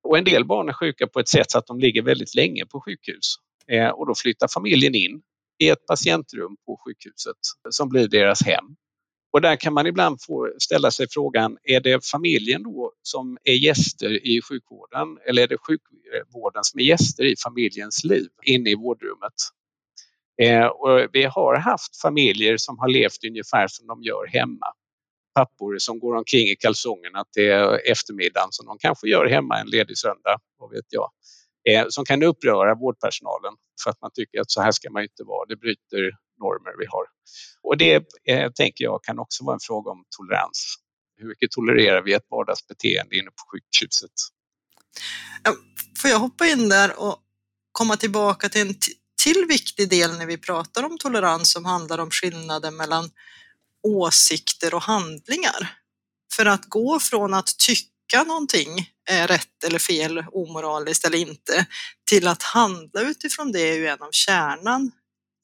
Och 0.03 0.19
en 0.19 0.25
del 0.25 0.45
barn 0.45 0.69
är 0.69 0.73
sjuka 0.73 1.07
på 1.07 1.21
ett 1.21 1.29
sätt 1.29 1.51
så 1.51 1.59
att 1.59 1.67
de 1.67 1.81
ligger 1.81 2.03
väldigt 2.03 2.35
länge 2.35 2.67
på 2.67 2.81
sjukhus 2.81 3.35
eh, 3.69 3.89
och 3.89 4.07
då 4.07 4.15
flyttar 4.15 4.49
familjen 4.49 4.95
in 4.95 5.23
i 5.59 5.69
ett 5.69 5.87
patientrum 5.87 6.57
på 6.67 6.81
sjukhuset 6.85 7.37
som 7.71 7.89
blir 7.89 8.09
deras 8.09 8.43
hem. 8.43 8.65
Och 9.33 9.41
där 9.41 9.57
kan 9.57 9.75
man 9.75 9.87
ibland 9.87 10.23
få 10.23 10.53
ställa 10.59 10.91
sig 10.91 11.07
frågan, 11.11 11.59
är 11.63 11.81
det 11.81 12.07
familjen 12.07 12.63
då 12.63 12.93
som 13.03 13.39
är 13.45 13.55
gäster 13.55 14.27
i 14.27 14.43
sjukvården 14.43 15.19
eller 15.29 15.43
är 15.43 15.47
det 15.47 15.59
vården 16.35 16.65
som 16.65 16.81
är 16.81 16.85
gäster 16.85 17.25
i 17.25 17.35
familjens 17.45 18.05
liv 18.05 18.29
inne 18.43 18.71
i 18.71 18.75
vårdrummet? 18.75 19.33
Eh, 20.43 20.67
och 20.67 21.09
vi 21.13 21.25
har 21.25 21.57
haft 21.57 22.01
familjer 22.01 22.57
som 22.57 22.79
har 22.79 22.89
levt 22.89 23.25
ungefär 23.29 23.67
som 23.69 23.87
de 23.87 24.03
gör 24.03 24.27
hemma. 24.27 24.67
Pappor 25.35 25.79
som 25.79 25.99
går 25.99 26.17
omkring 26.17 26.47
i 26.49 26.57
kalsongerna 26.57 27.25
till 27.35 27.51
eftermiddagen 27.93 28.49
som 28.51 28.67
de 28.67 28.79
kanske 28.79 29.09
gör 29.09 29.27
hemma 29.27 29.61
en 29.61 29.67
ledig 29.67 29.99
söndag, 29.99 30.39
vad 30.59 30.71
vet 30.71 30.87
jag. 30.89 31.11
Eh, 31.69 31.87
som 31.89 32.05
kan 32.05 32.23
uppröra 32.23 32.75
vårdpersonalen 32.75 33.55
för 33.85 33.91
att 33.91 34.01
man 34.01 34.11
tycker 34.15 34.41
att 34.41 34.51
så 34.51 34.63
här 34.63 34.71
ska 34.73 34.91
man 34.91 35.03
inte 35.03 35.25
vara, 35.25 35.47
det 35.47 35.57
bryter 35.57 36.11
normer 36.41 36.75
vi 36.79 36.87
har. 36.87 37.05
Och 37.63 37.77
det 37.77 38.05
eh, 38.25 38.51
tänker 38.53 38.85
jag 38.85 39.05
kan 39.05 39.19
också 39.19 39.45
vara 39.45 39.55
en 39.55 39.61
fråga 39.63 39.91
om 39.91 40.05
tolerans. 40.17 40.77
Hur 41.17 41.29
mycket 41.29 41.51
tolererar 41.51 42.03
vi 42.03 42.13
ett 42.13 42.27
vardagsbeteende 42.31 43.17
inne 43.17 43.31
på 43.31 43.43
sjukhuset? 43.53 44.17
Ehm, 45.45 45.55
får 45.99 46.11
jag 46.11 46.19
hoppa 46.19 46.47
in 46.47 46.69
där 46.69 47.01
och 47.01 47.19
komma 47.73 47.97
tillbaka 47.97 48.49
till 48.49 48.61
en 48.61 48.75
till 49.23 49.47
viktig 49.49 49.89
del 49.89 50.19
när 50.19 50.27
vi 50.27 50.39
pratar 50.39 50.83
om 50.83 50.99
tolerans 50.99 51.53
som 51.53 51.65
handlar 51.65 51.99
om 51.99 52.11
skillnaden 52.11 52.77
mellan 52.77 53.11
åsikter 53.83 54.75
och 54.75 54.83
handlingar. 54.83 55.77
För 56.33 56.47
att 56.47 56.65
gå 56.65 57.01
från 57.01 57.35
att 57.35 57.59
tycka 57.59 58.23
någonting 58.27 58.91
är 59.09 59.29
rätt 59.29 59.65
eller 59.65 59.79
fel, 59.79 60.25
omoraliskt 60.33 61.05
eller 61.05 61.19
inte, 61.19 61.67
till 62.05 62.29
att 62.29 62.43
handla 62.43 63.01
utifrån 63.01 63.53
det 63.53 63.61
är 63.61 63.75
ju 63.75 63.87
en 63.87 64.03
av 64.03 64.11
kärnan 64.13 64.93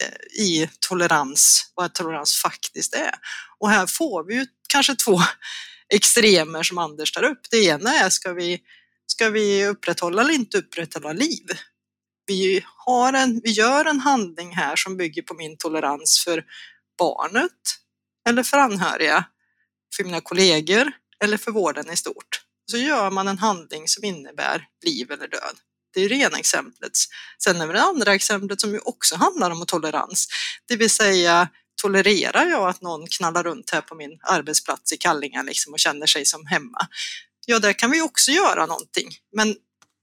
eh, 0.03 0.43
i 0.43 0.71
tolerans, 0.81 1.73
vad 1.75 1.95
tolerans 1.95 2.35
faktiskt 2.35 2.95
är. 2.95 3.15
Och 3.59 3.71
här 3.71 3.87
får 3.87 4.25
vi 4.25 4.35
ju 4.35 4.47
kanske 4.69 4.95
två 4.95 5.21
extremer 5.95 6.63
som 6.63 6.79
Anders 6.79 7.13
tar 7.13 7.23
upp. 7.23 7.41
Det 7.51 7.65
ena 7.65 7.91
är, 7.91 8.11
ska 8.11 8.33
vi, 8.33 8.61
ska 9.07 9.31
vi 9.31 9.67
upprätthålla 9.67 10.23
eller 10.23 10.35
inte 10.35 10.59
upprätthålla 10.59 11.13
liv? 11.13 11.47
vi, 12.27 12.65
har 12.77 13.13
en, 13.13 13.41
vi 13.45 13.51
gör 13.51 13.85
en 13.85 14.01
handling 14.01 14.55
här 14.55 14.77
som 14.77 14.97
bygger 14.97 15.23
på 15.23 15.35
min 15.35 15.57
tolerans 15.57 16.25
för 16.25 16.45
barnet 16.99 17.53
eller 18.29 18.43
för 18.43 18.59
anhöriga, 18.59 19.25
för 19.97 20.05
mina 20.05 20.21
kollegor 20.21 20.93
eller 21.25 21.37
för 21.37 21.51
vården 21.51 21.91
i 21.91 21.97
stort. 21.97 22.43
Så 22.71 22.77
gör 22.77 23.11
man 23.11 23.29
en 23.29 23.39
handling 23.39 23.89
som 23.89 24.05
innebär 24.05 24.67
liv 24.85 25.11
eller 25.11 25.29
död. 25.29 25.57
Det 25.95 26.01
är 26.01 26.09
det 26.09 26.15
ena 26.15 26.39
exemplet. 26.39 26.93
Sen 27.45 27.61
är 27.61 27.73
det 27.73 27.83
andra 27.83 28.15
exemplet 28.15 28.61
som 28.61 28.73
ju 28.73 28.79
också 28.79 29.17
handlar 29.17 29.51
om 29.51 29.67
tolerans, 29.67 30.29
det 30.69 30.77
vill 30.77 30.91
säga 30.91 31.49
tolererar 31.83 32.47
jag 32.47 32.69
att 32.69 32.83
någon 32.83 33.07
knallar 33.07 33.43
runt 33.43 33.71
här 33.71 33.81
på 33.81 33.95
min 33.95 34.19
arbetsplats 34.23 34.93
i 34.93 34.97
Kallinge 34.97 35.43
liksom 35.43 35.73
och 35.73 35.79
känner 35.79 36.07
sig 36.07 36.27
som 36.27 36.47
hemma? 36.47 36.89
Ja, 37.49 37.59
där 37.59 37.73
kan 37.73 37.91
vi 37.91 38.01
också 38.01 38.31
göra 38.31 38.67
någonting, 38.67 39.09
men 39.37 39.49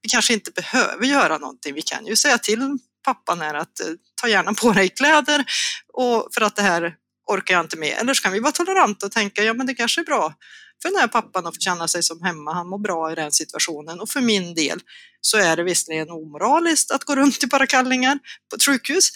vi 0.01 0.09
kanske 0.09 0.33
inte 0.33 0.51
behöver 0.51 1.05
göra 1.05 1.37
någonting. 1.37 1.73
Vi 1.73 1.81
kan 1.81 2.05
ju 2.05 2.15
säga 2.15 2.37
till 2.37 2.77
pappan 3.05 3.41
är 3.41 3.53
att 3.53 3.79
eh, 3.79 3.87
ta 4.21 4.27
gärna 4.27 4.53
på 4.53 4.71
dig 4.71 4.89
kläder 4.89 5.45
och 5.93 6.27
för 6.33 6.41
att 6.41 6.55
det 6.55 6.61
här 6.61 6.95
orkar 7.31 7.53
jag 7.53 7.65
inte 7.65 7.77
med. 7.77 7.97
Eller 7.97 8.13
så 8.13 8.23
kan 8.23 8.31
vi 8.31 8.39
vara 8.39 8.51
toleranta 8.51 9.05
och 9.05 9.11
tänka, 9.11 9.43
ja 9.43 9.53
men 9.53 9.67
det 9.67 9.73
kanske 9.73 10.01
är 10.01 10.05
bra 10.05 10.33
för 10.81 10.89
den 10.89 10.99
här 10.99 11.07
pappan 11.07 11.45
att 11.45 11.55
få 11.55 11.59
känna 11.59 11.87
sig 11.87 12.03
som 12.03 12.21
hemma. 12.21 12.53
Han 12.53 12.67
mår 12.67 12.79
bra 12.79 13.11
i 13.11 13.15
den 13.15 13.31
situationen 13.31 13.99
och 13.99 14.09
för 14.09 14.21
min 14.21 14.55
del 14.55 14.79
så 15.21 15.37
är 15.37 15.55
det 15.55 15.63
visserligen 15.63 16.09
omoraliskt 16.09 16.91
att 16.91 17.03
gå 17.03 17.15
runt 17.15 17.43
i 17.43 17.47
bara 17.47 17.67
kallingar 17.67 18.19
på 18.49 18.55
ett 18.55 18.63
sjukhus. 18.63 19.11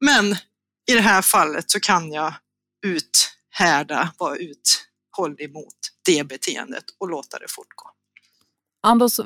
Men 0.00 0.32
i 0.90 0.94
det 0.94 1.00
här 1.00 1.22
fallet 1.22 1.70
så 1.70 1.80
kan 1.80 2.12
jag 2.12 2.34
uthärda, 2.86 4.12
vara 4.18 4.36
uthållig 5.12 5.52
mot 5.52 5.74
det 6.06 6.28
beteendet 6.28 6.84
och 6.98 7.08
låta 7.08 7.38
det 7.38 7.46
fortgå. 7.48 7.90
Anders, 8.80 9.20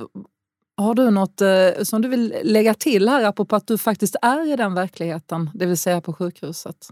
har 0.77 0.95
du 0.95 1.11
något 1.11 1.41
eh, 1.41 1.83
som 1.83 2.03
du 2.03 2.09
vill 2.09 2.35
lägga 2.43 2.75
till 2.75 3.09
här 3.09 3.25
apropå 3.25 3.57
att 3.57 3.67
du 3.67 3.79
faktiskt 3.79 4.17
är 4.23 4.53
i 4.53 4.57
den 4.57 4.75
verkligheten, 4.75 5.51
det 5.55 5.67
vill 5.67 5.79
säga 5.79 6.01
på 6.01 6.13
sjukhuset? 6.13 6.89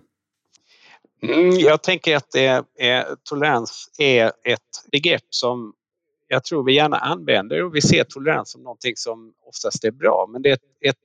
Mm, 1.23 1.59
jag 1.59 1.83
tänker 1.83 2.17
att 2.17 2.31
det 2.31 2.65
är, 2.79 3.17
tolerans 3.23 3.91
är 3.99 4.27
ett 4.27 4.61
begrepp 4.93 5.25
som 5.31 5.73
jag 6.29 6.45
tror 6.45 6.65
vi 6.65 6.75
gärna 6.75 6.97
använder 6.97 7.65
och 7.65 7.75
vi 7.75 7.83
ser 7.83 8.05
tolerans 8.05 8.51
som 8.51 8.63
någonting 8.63 8.93
som 8.97 9.35
oftast 9.47 9.85
är 9.85 9.91
bra 9.91 10.29
men 10.33 10.43
det 10.43 10.49
är 10.49 10.55
ett, 10.55 10.63
ett 10.81 10.97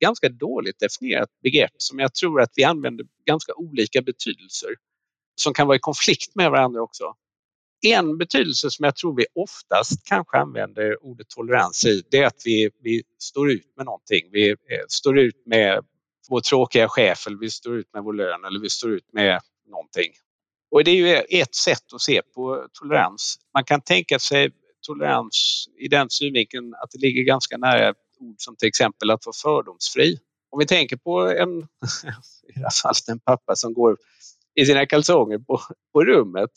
ganska 0.00 0.28
dåligt 0.28 0.80
definierat 0.80 1.28
begrepp 1.42 1.72
som 1.76 1.98
jag 1.98 2.14
tror 2.14 2.40
att 2.40 2.52
vi 2.54 2.64
använder 2.64 3.06
ganska 3.26 3.54
olika 3.54 4.02
betydelser 4.02 4.70
som 5.36 5.54
kan 5.54 5.66
vara 5.66 5.76
i 5.76 5.80
konflikt 5.80 6.34
med 6.34 6.50
varandra 6.50 6.82
också. 6.82 7.14
En 7.82 8.18
betydelse 8.18 8.70
som 8.70 8.84
jag 8.84 8.96
tror 8.96 9.16
vi 9.16 9.26
oftast 9.34 10.04
kanske 10.04 10.38
använder 10.38 11.04
ordet 11.04 11.28
tolerans 11.28 11.84
i, 11.84 12.02
det 12.10 12.18
är 12.18 12.26
att 12.26 12.42
vi, 12.44 12.70
vi 12.82 13.02
står 13.18 13.50
ut 13.50 13.76
med 13.76 13.86
någonting. 13.86 14.28
Vi 14.32 14.50
eh, 14.50 14.56
står 14.88 15.18
ut 15.18 15.46
med 15.46 15.84
vår 16.28 16.40
tråkiga 16.40 16.88
chef 16.88 17.26
eller 17.26 17.38
vi 17.38 17.50
står 17.50 17.76
ut 17.76 17.94
med 17.94 18.02
vår 18.02 18.12
lön 18.12 18.44
eller 18.44 18.60
vi 18.60 18.70
står 18.70 18.92
ut 18.92 19.12
med 19.12 19.40
någonting. 19.70 20.12
Och 20.70 20.84
det 20.84 20.90
är 20.90 20.94
ju 20.94 21.40
ett 21.40 21.54
sätt 21.54 21.92
att 21.94 22.00
se 22.00 22.22
på 22.34 22.66
tolerans. 22.72 23.38
Man 23.54 23.64
kan 23.64 23.80
tänka 23.80 24.18
sig 24.18 24.50
tolerans 24.86 25.68
i 25.78 25.88
den 25.88 26.10
synvinkeln 26.10 26.74
att 26.74 26.90
det 26.90 26.98
ligger 26.98 27.22
ganska 27.22 27.56
nära 27.56 27.94
ord 28.20 28.34
som 28.38 28.56
till 28.56 28.68
exempel 28.68 29.10
att 29.10 29.26
vara 29.26 29.34
fördomsfri. 29.42 30.18
Om 30.50 30.58
vi 30.58 30.66
tänker 30.66 30.96
på 30.96 31.20
en, 31.20 31.58
i 32.56 32.60
alla 32.60 32.70
fall 32.82 32.94
en 33.08 33.20
pappa 33.20 33.56
som 33.56 33.74
går 33.74 33.96
i 34.54 34.66
sina 34.66 34.86
kalsonger 34.86 35.38
på, 35.38 35.60
på 35.92 36.04
rummet 36.04 36.50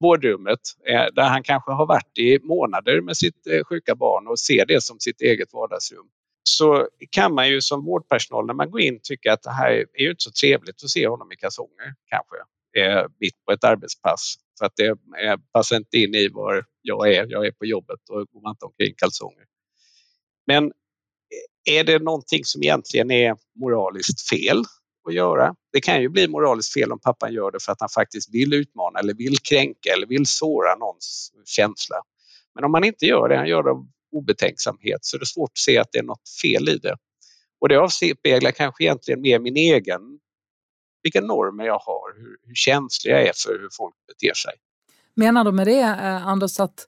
vårdrummet 0.00 0.60
eh, 0.88 1.06
där 1.14 1.28
han 1.28 1.42
kanske 1.42 1.72
har 1.72 1.86
varit 1.86 2.18
i 2.18 2.38
månader 2.42 3.00
med 3.00 3.16
sitt 3.16 3.46
eh, 3.46 3.64
sjuka 3.64 3.94
barn 3.94 4.26
och 4.26 4.38
ser 4.38 4.66
det 4.66 4.82
som 4.82 5.00
sitt 5.00 5.20
eget 5.20 5.52
vardagsrum 5.52 6.06
så 6.42 6.88
kan 7.10 7.34
man 7.34 7.48
ju 7.48 7.60
som 7.60 7.84
vårdpersonal 7.84 8.46
när 8.46 8.54
man 8.54 8.70
går 8.70 8.80
in 8.80 9.00
tycka 9.02 9.32
att 9.32 9.42
det 9.42 9.50
här 9.50 9.70
är 9.70 10.02
ju 10.02 10.10
inte 10.10 10.22
så 10.22 10.30
trevligt 10.30 10.84
att 10.84 10.90
se 10.90 11.08
honom 11.08 11.32
i 11.32 11.36
kalsonger 11.36 11.94
kanske 12.06 12.36
eh, 12.76 13.06
mitt 13.20 13.44
på 13.44 13.52
ett 13.52 13.64
arbetspass 13.64 14.34
för 14.58 14.66
att 14.66 14.76
det 14.76 14.96
passar 15.52 15.76
inte 15.76 15.98
in 15.98 16.14
i 16.14 16.28
var 16.28 16.64
jag 16.82 17.14
är. 17.14 17.26
Jag 17.26 17.46
är 17.46 17.50
på 17.50 17.66
jobbet 17.66 18.08
och 18.08 18.26
går 18.26 18.50
inte 18.50 18.64
omkring 18.64 18.94
kalsonger. 18.96 19.44
Men 20.46 20.72
är 21.64 21.84
det 21.84 21.98
någonting 21.98 22.44
som 22.44 22.62
egentligen 22.62 23.10
är 23.10 23.36
moraliskt 23.54 24.28
fel 24.28 24.64
att 25.08 25.14
göra. 25.14 25.54
Det 25.72 25.80
kan 25.80 26.02
ju 26.02 26.08
bli 26.08 26.28
moraliskt 26.28 26.72
fel 26.72 26.92
om 26.92 27.00
pappan 27.00 27.32
gör 27.32 27.50
det 27.50 27.58
för 27.62 27.72
att 27.72 27.80
han 27.80 27.88
faktiskt 27.88 28.34
vill 28.34 28.54
utmana 28.54 28.98
eller 28.98 29.14
vill 29.14 29.38
kränka 29.38 29.92
eller 29.92 30.06
vill 30.06 30.26
såra 30.26 30.74
någons 30.74 31.32
känsla. 31.44 31.96
Men 32.54 32.64
om 32.64 32.72
man 32.72 32.84
inte 32.84 33.06
gör 33.06 33.28
det, 33.28 33.36
han 33.36 33.48
gör 33.48 33.62
det 33.62 33.70
av 33.70 33.86
obetänksamhet, 34.12 34.98
så 35.00 35.16
är 35.16 35.18
det 35.18 35.26
svårt 35.26 35.50
att 35.50 35.58
se 35.58 35.78
att 35.78 35.88
det 35.92 35.98
är 35.98 36.02
något 36.02 36.28
fel 36.42 36.68
i 36.68 36.78
det. 36.78 36.96
Och 37.60 37.68
det 37.68 37.76
avspeglar 37.76 38.50
kanske 38.50 38.84
egentligen 38.84 39.20
mer 39.20 39.38
min 39.38 39.56
egen, 39.56 40.00
vilka 41.02 41.20
normer 41.20 41.64
jag 41.64 41.78
har, 41.78 42.20
hur, 42.20 42.36
hur 42.46 42.54
känslig 42.54 43.12
jag 43.12 43.22
är 43.22 43.32
för 43.46 43.58
hur 43.58 43.68
folk 43.72 43.94
beter 44.06 44.34
sig. 44.34 44.52
Menar 45.14 45.44
du 45.44 45.52
med 45.52 45.66
det, 45.66 45.80
eh, 45.80 46.26
Anders, 46.26 46.60
att 46.60 46.86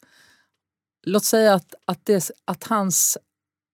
låt 1.07 1.25
säga 1.25 1.55
att, 1.55 1.75
att, 1.85 2.07
det, 2.07 2.31
att 2.45 2.65
hans 2.65 3.19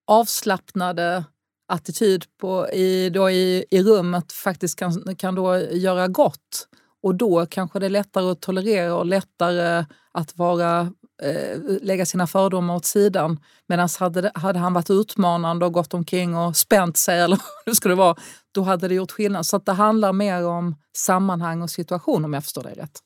avslappnade 0.07 1.25
attityd 1.69 2.25
på, 2.41 2.69
i, 2.69 3.11
då 3.11 3.31
i, 3.31 3.65
i 3.71 3.83
rummet 3.83 4.33
faktiskt 4.33 4.79
kan, 4.79 5.17
kan 5.17 5.35
då 5.35 5.59
göra 5.59 6.09
gott. 6.09 6.69
Och 7.03 7.15
då 7.15 7.47
kanske 7.47 7.79
det 7.79 7.87
är 7.87 7.91
lättare 7.91 8.31
att 8.31 8.41
tolerera 8.41 8.95
och 8.95 9.07
lättare 9.07 9.85
att 10.13 10.37
vara, 10.37 10.81
eh, 11.23 11.59
lägga 11.83 12.07
sina 12.07 12.27
fördomar 12.27 12.77
åt 12.77 12.85
sidan. 12.85 13.41
Medan 13.69 13.89
hade, 13.99 14.33
hade 14.35 14.59
han 14.59 14.73
varit 14.73 14.91
utmanande 14.91 15.67
och 15.67 15.73
gått 15.73 15.95
omkring 15.95 16.37
och 16.37 16.57
spänt 16.57 16.97
sig, 16.97 17.21
eller 17.25 17.37
hur 17.37 17.71
det 17.71 17.77
skulle 17.77 17.95
vara, 17.95 18.17
då 18.53 18.63
hade 18.63 18.89
det 18.89 18.95
gjort 18.95 19.13
skillnad. 19.13 19.47
Så 19.47 19.57
att 19.57 19.67
det 19.67 19.73
handlar 19.73 20.13
mer 20.13 20.47
om 20.47 20.77
sammanhang 20.97 21.63
och 21.63 21.71
situation 21.71 22.25
om 22.25 22.35
jag 22.35 22.43
förstår 22.43 22.63
dig 22.63 22.75
rätt. 22.75 23.01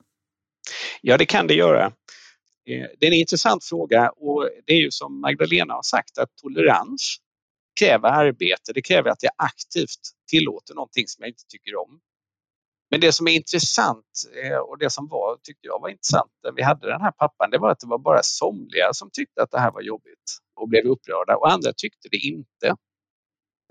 Ja, 1.00 1.16
det 1.16 1.26
kan 1.26 1.46
det 1.46 1.54
göra. 1.54 1.84
Eh, 1.86 2.86
det 2.98 3.06
är 3.06 3.10
en 3.10 3.18
intressant 3.18 3.64
fråga 3.64 4.10
och 4.10 4.48
det 4.66 4.72
är 4.72 4.80
ju 4.80 4.90
som 4.90 5.20
Magdalena 5.20 5.74
har 5.74 5.82
sagt 5.82 6.18
att 6.18 6.28
tolerans 6.42 7.16
kräver 7.78 8.08
arbete, 8.08 8.72
det 8.74 8.82
kräver 8.82 9.10
att 9.10 9.22
jag 9.22 9.32
aktivt 9.36 10.00
tillåter 10.30 10.74
någonting 10.74 11.06
som 11.06 11.22
jag 11.22 11.28
inte 11.28 11.44
tycker 11.48 11.76
om. 11.76 12.00
Men 12.90 13.00
det 13.00 13.12
som 13.12 13.28
är 13.28 13.32
intressant 13.32 14.06
eh, 14.44 14.58
och 14.58 14.78
det 14.78 14.90
som 14.90 15.08
var, 15.08 15.36
tyckte 15.42 15.66
jag 15.66 15.80
var 15.80 15.88
intressant 15.88 16.30
när 16.44 16.52
vi 16.52 16.62
hade 16.62 16.86
den 16.86 17.00
här 17.00 17.12
pappan, 17.12 17.50
det 17.50 17.58
var 17.58 17.70
att 17.70 17.80
det 17.80 17.86
var 17.86 17.98
bara 17.98 18.22
somliga 18.22 18.92
som 18.92 19.10
tyckte 19.12 19.42
att 19.42 19.50
det 19.50 19.60
här 19.60 19.72
var 19.72 19.80
jobbigt 19.80 20.26
och 20.56 20.68
blev 20.68 20.84
upprörda 20.84 21.36
och 21.36 21.52
andra 21.52 21.72
tyckte 21.76 22.08
det 22.10 22.16
inte. 22.16 22.74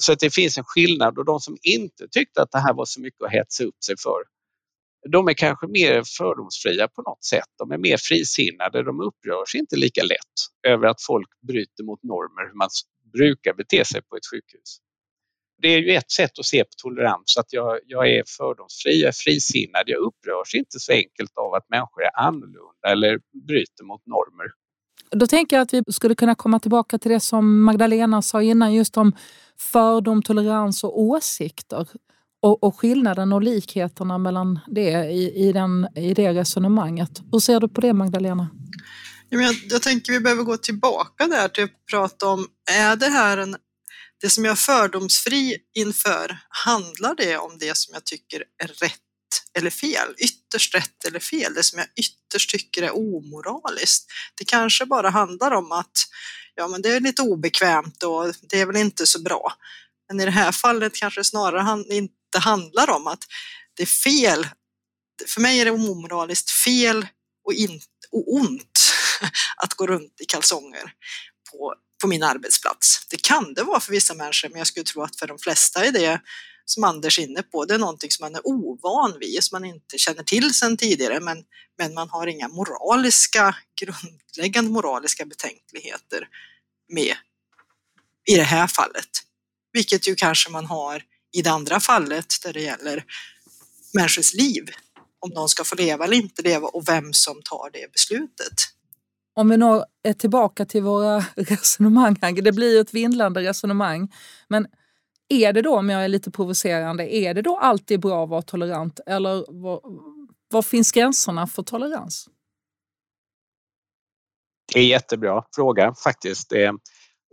Så 0.01 0.13
att 0.13 0.19
det 0.19 0.33
finns 0.33 0.57
en 0.57 0.63
skillnad 0.67 1.17
och 1.17 1.25
de 1.25 1.39
som 1.39 1.57
inte 1.61 2.07
tyckte 2.11 2.41
att 2.41 2.51
det 2.51 2.59
här 2.59 2.73
var 2.73 2.85
så 2.85 3.01
mycket 3.01 3.21
att 3.21 3.31
hetsa 3.31 3.63
upp 3.63 3.83
sig 3.85 3.95
för, 4.03 4.19
de 5.11 5.27
är 5.27 5.33
kanske 5.33 5.67
mer 5.67 6.03
fördomsfria 6.17 6.87
på 6.87 7.01
något 7.01 7.23
sätt. 7.23 7.49
De 7.57 7.71
är 7.71 7.77
mer 7.77 7.97
frisinnade, 7.97 8.83
de 8.83 9.01
upprörs 9.01 9.55
inte 9.55 9.75
lika 9.75 10.03
lätt 10.03 10.35
över 10.67 10.87
att 10.87 11.01
folk 11.01 11.29
bryter 11.47 11.83
mot 11.83 12.03
normer 12.03 12.47
hur 12.47 12.57
man 12.57 12.69
brukar 13.13 13.53
bete 13.53 13.85
sig 13.85 14.01
på 14.01 14.15
ett 14.15 14.25
sjukhus. 14.31 14.77
Det 15.61 15.67
är 15.67 15.79
ju 15.79 15.95
ett 15.95 16.11
sätt 16.11 16.39
att 16.39 16.45
se 16.45 16.63
på 16.63 16.69
tolerans, 16.77 17.37
att 17.37 17.53
jag, 17.53 17.79
jag 17.85 18.09
är 18.09 18.23
fördomsfri, 18.37 19.01
jag 19.01 19.07
är 19.07 19.23
frisinnad, 19.23 19.83
jag 19.85 19.99
upprörs 19.99 20.55
inte 20.55 20.79
så 20.79 20.91
enkelt 20.91 21.31
av 21.37 21.53
att 21.53 21.69
människor 21.69 22.03
är 22.03 22.19
annorlunda 22.19 22.87
eller 22.87 23.19
bryter 23.47 23.83
mot 23.83 24.05
normer. 24.05 24.47
Då 25.11 25.27
tänker 25.27 25.55
jag 25.55 25.63
att 25.63 25.73
vi 25.73 25.83
skulle 25.87 26.15
kunna 26.15 26.35
komma 26.35 26.59
tillbaka 26.59 26.97
till 26.97 27.11
det 27.11 27.19
som 27.19 27.63
Magdalena 27.63 28.21
sa 28.21 28.41
innan, 28.41 28.73
just 28.73 28.97
om 28.97 29.15
fördom, 29.57 30.21
tolerans 30.21 30.83
och 30.83 31.01
åsikter. 31.01 31.87
Och, 32.41 32.63
och 32.63 32.79
skillnaden 32.79 33.33
och 33.33 33.41
likheterna 33.41 34.17
mellan 34.17 34.59
det 34.67 35.11
i, 35.11 35.47
i, 35.47 35.51
den, 35.51 35.87
i 35.95 36.13
det 36.13 36.33
resonemanget. 36.33 37.21
Hur 37.31 37.39
ser 37.39 37.59
du 37.59 37.67
på 37.67 37.81
det 37.81 37.93
Magdalena? 37.93 38.47
Jag, 39.29 39.55
jag 39.69 39.81
tänker 39.81 40.11
vi 40.11 40.19
behöver 40.19 40.43
gå 40.43 40.57
tillbaka 40.57 41.27
där 41.27 41.47
till 41.49 41.63
att 41.63 41.85
prata 41.85 42.27
om, 42.27 42.47
är 42.71 42.95
det 42.95 43.09
här 43.09 43.37
en, 43.37 43.57
det 44.21 44.29
som 44.29 44.45
jag 44.45 44.51
är 44.51 44.55
fördomsfri 44.55 45.57
inför, 45.75 46.37
handlar 46.49 47.15
det 47.15 47.37
om 47.37 47.57
det 47.59 47.77
som 47.77 47.93
jag 47.93 48.05
tycker 48.05 48.43
är 48.63 48.67
rätt 48.67 48.99
eller 49.57 49.69
fel, 49.69 50.15
ytterst 50.17 50.75
rätt 50.75 51.05
eller 51.05 51.19
fel, 51.19 51.53
det 51.53 51.63
som 51.63 51.79
jag 51.79 51.87
ytterst 51.95 52.49
tycker 52.49 52.83
är 52.83 52.95
omoraliskt. 52.95 54.05
Det 54.35 54.45
kanske 54.45 54.85
bara 54.85 55.09
handlar 55.09 55.51
om 55.51 55.71
att 55.71 55.97
ja, 56.55 56.67
men 56.67 56.81
det 56.81 56.89
är 56.89 56.99
lite 56.99 57.21
obekvämt 57.21 58.03
och 58.03 58.33
det 58.41 58.59
är 58.59 58.65
väl 58.65 58.75
inte 58.75 59.07
så 59.07 59.21
bra. 59.21 59.53
Men 60.07 60.21
i 60.21 60.25
det 60.25 60.31
här 60.31 60.51
fallet 60.51 60.95
kanske 60.95 61.23
snarare 61.23 61.83
inte 61.95 62.39
handlar 62.39 62.89
om 62.89 63.07
att 63.07 63.23
det 63.73 63.83
är 63.83 63.87
fel. 63.87 64.47
För 65.27 65.41
mig 65.41 65.59
är 65.59 65.65
det 65.65 65.71
omoraliskt 65.71 66.49
fel 66.49 67.07
och, 67.45 67.53
inte 67.53 67.85
och 68.11 68.33
ont 68.33 68.91
att 69.57 69.73
gå 69.73 69.87
runt 69.87 70.21
i 70.21 70.25
kalsonger 70.25 70.93
på, 71.51 71.75
på 72.01 72.07
min 72.07 72.23
arbetsplats. 72.23 73.07
Det 73.09 73.21
kan 73.21 73.53
det 73.53 73.63
vara 73.63 73.79
för 73.79 73.91
vissa 73.91 74.13
människor, 74.13 74.49
men 74.49 74.57
jag 74.57 74.67
skulle 74.67 74.83
tro 74.83 75.03
att 75.03 75.19
för 75.19 75.27
de 75.27 75.39
flesta 75.39 75.85
är 75.85 75.91
det 75.91 76.21
som 76.65 76.83
Anders 76.83 77.19
är 77.19 77.23
inne 77.23 77.43
på, 77.43 77.65
det 77.65 77.73
är 77.73 77.79
någonting 77.79 78.11
som 78.11 78.23
man 78.23 78.35
är 78.35 78.41
ovan 78.47 79.19
vid, 79.19 79.43
som 79.43 79.55
man 79.55 79.69
inte 79.69 79.97
känner 79.97 80.23
till 80.23 80.53
sedan 80.53 80.77
tidigare, 80.77 81.19
men, 81.19 81.43
men 81.77 81.93
man 81.93 82.09
har 82.09 82.27
inga 82.27 82.47
moraliska, 82.47 83.55
grundläggande 83.81 84.71
moraliska 84.71 85.25
betänkligheter 85.25 86.27
med 86.93 87.15
i 88.29 88.35
det 88.35 88.43
här 88.43 88.67
fallet. 88.67 89.09
Vilket 89.73 90.07
ju 90.07 90.15
kanske 90.15 90.49
man 90.49 90.65
har 90.65 91.03
i 91.31 91.41
det 91.41 91.51
andra 91.51 91.79
fallet 91.79 92.33
där 92.43 92.53
det 92.53 92.61
gäller 92.61 93.03
människors 93.93 94.33
liv, 94.33 94.69
om 95.19 95.29
de 95.29 95.47
ska 95.47 95.63
få 95.63 95.75
leva 95.75 96.05
eller 96.05 96.17
inte 96.17 96.41
leva 96.41 96.67
och 96.67 96.89
vem 96.89 97.13
som 97.13 97.41
tar 97.43 97.69
det 97.73 97.91
beslutet. 97.91 98.53
Om 99.33 99.49
vi 99.49 99.57
nu 99.57 99.83
är 100.03 100.13
tillbaka 100.13 100.65
till 100.65 100.83
våra 100.83 101.19
resonemang, 101.35 102.15
det 102.41 102.51
blir 102.51 102.73
ju 102.73 102.79
ett 102.79 102.93
vindlande 102.93 103.41
resonemang, 103.41 104.13
men 104.47 104.67
är 105.29 105.53
det 105.53 105.61
då, 105.61 105.77
om 105.77 105.89
jag 105.89 106.03
är 106.03 106.07
lite 106.07 106.31
provocerande, 106.31 107.15
är 107.15 107.33
det 107.33 107.41
då 107.41 107.57
alltid 107.57 107.99
bra 107.99 108.23
att 108.23 108.29
vara 108.29 108.41
tolerant 108.41 108.99
eller 109.05 109.45
var, 109.47 109.81
var 110.49 110.61
finns 110.61 110.91
gränserna 110.91 111.47
för 111.47 111.63
tolerans? 111.63 112.29
Det 114.73 114.79
är 114.79 114.83
en 114.83 114.89
jättebra 114.89 115.43
fråga 115.55 115.93
faktiskt. 116.03 116.53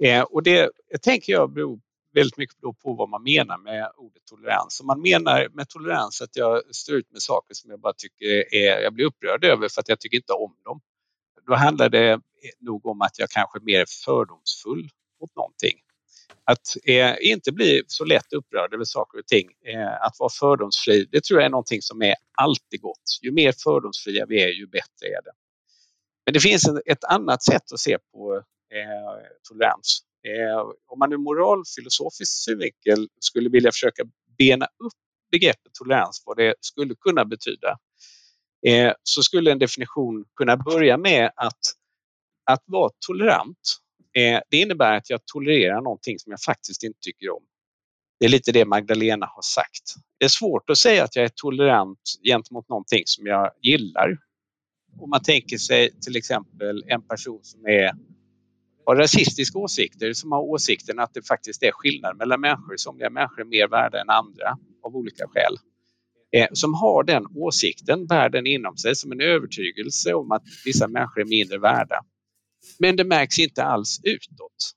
Eh, 0.02 0.23
och 0.23 0.43
det 0.43 0.71
tänker 1.02 1.33
jag 1.33 1.52
beror 1.52 1.81
väldigt 2.16 2.37
mycket 2.37 2.61
beror 2.61 2.73
på 2.73 2.92
vad 2.92 3.08
man 3.08 3.23
menar 3.23 3.58
med 3.58 3.90
ordet 3.96 4.23
tolerans. 4.25 4.80
Om 4.80 4.87
man 4.87 5.00
menar 5.00 5.49
med 5.52 5.68
tolerans 5.68 6.23
att 6.23 6.37
jag 6.37 6.75
står 6.75 6.94
ut 6.94 7.12
med 7.12 7.23
saker 7.23 7.54
som 7.54 7.70
jag 7.70 7.81
bara 7.81 7.92
tycker 7.92 8.55
är, 8.55 8.81
jag 8.81 8.94
blir 8.94 9.05
upprörd 9.05 9.44
över 9.44 9.68
för 9.68 9.81
att 9.81 9.88
jag 9.88 10.00
tycker 10.00 10.16
inte 10.16 10.33
om 10.33 10.57
dem. 10.64 10.81
Då 11.46 11.55
handlar 11.55 11.88
det 11.88 12.20
nog 12.61 12.87
om 12.87 13.02
att 13.02 13.18
jag 13.18 13.31
kanske 13.31 13.59
är 13.59 13.62
mer 13.62 13.85
fördomsfull 14.05 14.88
mot 15.20 15.37
någonting. 15.37 15.79
Att 16.44 16.76
eh, 16.85 17.14
inte 17.20 17.52
bli 17.52 17.83
så 17.87 18.05
lätt 18.05 18.33
upprörd 18.33 18.74
över 18.74 18.85
saker 18.85 19.18
och 19.18 19.26
ting, 19.26 19.48
eh, 19.66 19.92
att 20.07 20.16
vara 20.18 20.31
fördomsfri, 20.40 21.09
det 21.12 21.24
tror 21.24 21.40
jag 21.40 21.46
är 21.46 21.50
någonting 21.50 21.83
som 21.83 22.02
är 22.02 22.14
alltid 22.35 22.81
gott. 22.81 23.18
Ju 23.22 23.33
mer 23.33 23.52
fördomsfria 23.64 24.26
vi 24.29 24.42
är, 24.42 24.48
ju 24.48 24.66
bättre 24.66 25.07
är 25.07 25.22
det. 25.22 25.33
Men 26.24 26.35
det 26.35 26.40
finns 26.40 26.70
ett 26.87 27.05
annat 27.05 27.42
sätt 27.42 27.72
att 27.72 27.81
se 27.81 27.98
på 28.12 28.37
eh, 28.74 29.22
tolerans. 29.48 30.02
Eh, 30.26 30.60
om 30.86 30.98
man 30.98 31.12
ur 31.12 31.16
moralfilosofisk 31.16 32.32
synvinkel 32.44 33.08
skulle 33.20 33.48
vilja 33.48 33.72
försöka 33.72 34.04
bena 34.38 34.64
upp 34.64 34.92
begreppet 35.30 35.74
tolerans, 35.74 36.22
vad 36.26 36.36
det 36.36 36.54
skulle 36.60 36.94
kunna 36.94 37.24
betyda, 37.24 37.78
eh, 38.66 38.92
så 39.02 39.22
skulle 39.22 39.52
en 39.52 39.58
definition 39.58 40.24
kunna 40.36 40.56
börja 40.56 40.96
med 40.96 41.30
att, 41.36 41.60
att 42.50 42.62
vara 42.66 42.90
tolerant. 43.06 43.76
Eh, 44.16 44.40
det 44.50 44.56
innebär 44.56 44.96
att 44.96 45.10
jag 45.10 45.20
tolererar 45.26 45.80
någonting 45.80 46.18
som 46.18 46.30
jag 46.30 46.40
faktiskt 46.40 46.82
inte 46.82 46.98
tycker 47.00 47.30
om. 47.30 47.42
Det 48.20 48.24
är 48.24 48.30
lite 48.30 48.52
det 48.52 48.64
Magdalena 48.64 49.26
har 49.26 49.42
sagt. 49.42 49.94
Det 50.18 50.24
är 50.24 50.28
svårt 50.28 50.70
att 50.70 50.78
säga 50.78 51.04
att 51.04 51.16
jag 51.16 51.24
är 51.24 51.30
tolerant 51.34 52.00
gentemot 52.22 52.68
någonting 52.68 53.02
som 53.04 53.26
jag 53.26 53.50
gillar. 53.62 54.18
Om 55.00 55.10
man 55.10 55.22
tänker 55.22 55.58
sig 55.58 56.00
till 56.00 56.16
exempel 56.16 56.84
en 56.86 57.02
person 57.02 57.40
som 57.42 57.66
är 57.66 57.92
har 58.87 58.96
rasistiska 58.96 59.59
åsikter 59.59 60.12
som 60.12 60.33
har 60.33 60.40
åsikten 60.40 60.99
att 60.99 61.14
det 61.14 61.27
faktiskt 61.27 61.62
är 61.62 61.72
skillnad 61.72 62.16
mellan 62.16 62.40
människor. 62.40 62.77
Somliga 62.77 63.11
människor 63.11 63.40
är 63.40 63.44
mer 63.44 63.68
värda 63.68 64.01
än 64.01 64.11
andra 64.11 64.59
av 64.83 64.96
olika 64.96 65.29
skäl. 65.29 65.57
Eh, 66.33 66.49
som 66.53 66.75
har 66.75 67.05
den 67.05 67.27
åsikten, 67.35 68.07
bär 68.07 68.29
den 68.29 68.46
inom 68.46 68.77
sig 68.77 68.96
som 68.96 69.12
en 69.12 69.20
övertygelse 69.20 70.14
om 70.14 70.33
att 70.33 70.42
vissa 70.64 70.88
människor 70.88 71.20
är 71.20 71.25
mindre 71.25 71.59
värda. 71.59 72.01
Men 72.79 72.96
det 72.96 73.05
märks 73.05 73.38
inte 73.38 73.64
alls 73.64 74.01
utåt. 74.03 74.72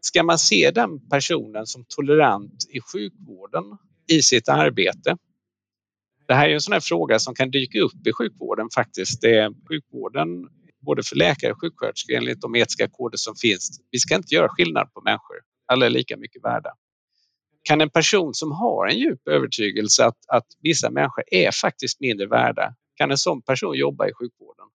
Ska 0.00 0.22
man 0.22 0.38
se 0.38 0.70
den 0.70 1.08
personen 1.08 1.66
som 1.66 1.84
tolerant 1.88 2.64
i 2.68 2.80
sjukvården 2.80 3.64
i 4.06 4.22
sitt 4.22 4.48
arbete? 4.48 5.16
Det 6.26 6.34
här 6.34 6.48
är 6.48 6.54
en 6.54 6.60
sån 6.60 6.72
här 6.72 6.80
fråga 6.80 7.18
som 7.18 7.34
kan 7.34 7.50
dyka 7.50 7.80
upp 7.80 8.06
i 8.06 8.12
sjukvården 8.12 8.68
faktiskt. 8.74 9.20
Det 9.20 9.52
sjukvården 9.68 10.28
både 10.84 11.02
för 11.02 11.16
läkare 11.16 11.52
och 11.52 11.60
sjuksköterskor 11.60 12.14
enligt 12.16 12.40
de 12.40 12.54
etiska 12.56 12.88
koder 12.88 13.16
som 13.16 13.36
finns. 13.36 13.80
Vi 13.90 13.98
ska 13.98 14.14
inte 14.14 14.34
göra 14.34 14.48
skillnad 14.48 14.92
på 14.94 15.00
människor. 15.00 15.36
Alla 15.66 15.86
är 15.86 15.90
lika 15.90 16.16
mycket 16.16 16.44
värda. 16.44 16.70
Kan 17.62 17.80
en 17.80 17.90
person 17.90 18.34
som 18.34 18.52
har 18.52 18.86
en 18.86 18.98
djup 18.98 19.28
övertygelse 19.28 20.04
att, 20.04 20.18
att 20.28 20.46
vissa 20.60 20.90
människor 20.90 21.24
är 21.30 21.50
faktiskt 21.50 22.00
mindre 22.00 22.26
värda, 22.26 22.74
kan 22.94 23.10
en 23.10 23.18
sån 23.18 23.42
person 23.42 23.74
jobba 23.74 24.08
i 24.08 24.12
sjukvården? 24.12 24.66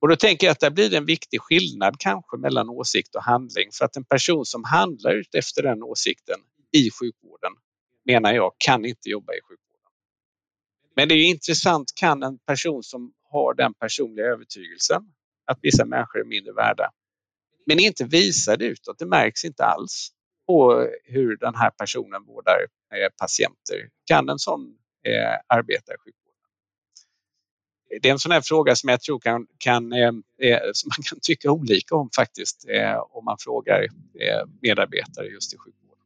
Och 0.00 0.08
då 0.08 0.16
tänker 0.16 0.46
jag 0.46 0.52
att 0.52 0.60
det 0.60 0.70
blir 0.70 0.94
en 0.94 1.06
viktig 1.06 1.40
skillnad 1.40 1.94
kanske 1.98 2.36
mellan 2.36 2.68
åsikt 2.68 3.14
och 3.14 3.22
handling 3.22 3.68
för 3.72 3.84
att 3.84 3.96
en 3.96 4.04
person 4.04 4.44
som 4.44 4.64
handlar 4.64 5.12
ut 5.12 5.34
efter 5.34 5.62
den 5.62 5.82
åsikten 5.82 6.38
i 6.72 6.90
sjukvården 6.90 7.52
menar 8.04 8.32
jag 8.32 8.52
kan 8.58 8.84
inte 8.84 9.08
jobba 9.08 9.32
i 9.32 9.40
sjukvården. 9.42 9.92
Men 10.96 11.08
det 11.08 11.14
är 11.14 11.24
intressant, 11.24 11.92
kan 11.94 12.22
en 12.22 12.38
person 12.38 12.82
som 12.82 13.12
har 13.30 13.54
den 13.54 13.74
personliga 13.74 14.26
övertygelsen 14.26 15.02
att 15.46 15.58
vissa 15.62 15.84
människor 15.84 16.20
är 16.20 16.24
mindre 16.24 16.52
värda. 16.52 16.90
Men 17.66 17.78
inte 17.78 18.04
visar 18.04 18.56
det 18.56 18.64
utåt, 18.64 18.98
det 18.98 19.06
märks 19.06 19.44
inte 19.44 19.64
alls 19.64 20.08
på 20.46 20.88
hur 21.04 21.36
den 21.36 21.54
här 21.54 21.70
personen 21.70 22.24
vårdar 22.24 22.58
eh, 22.94 23.08
patienter. 23.20 23.88
Kan 24.04 24.28
en 24.28 24.38
sån 24.38 24.60
eh, 25.06 25.56
arbeta 25.56 25.92
i 25.92 25.96
sjukvården? 25.98 26.28
Det 28.02 28.08
är 28.08 28.12
en 28.12 28.18
sån 28.18 28.32
här 28.32 28.40
fråga 28.40 28.76
som 28.76 28.88
jag 28.88 29.00
tror 29.00 29.18
kan, 29.18 29.46
kan 29.58 29.92
eh, 29.92 30.12
eh 30.42 30.60
som 30.72 30.88
man 30.88 31.02
kan 31.02 31.18
tycka 31.22 31.50
olika 31.50 31.94
om 31.94 32.10
faktiskt 32.16 32.68
eh, 32.68 32.98
om 33.10 33.24
man 33.24 33.36
frågar 33.40 33.82
eh, 34.20 34.48
medarbetare 34.62 35.26
just 35.26 35.54
i 35.54 35.56
sjukvården. 35.56 36.04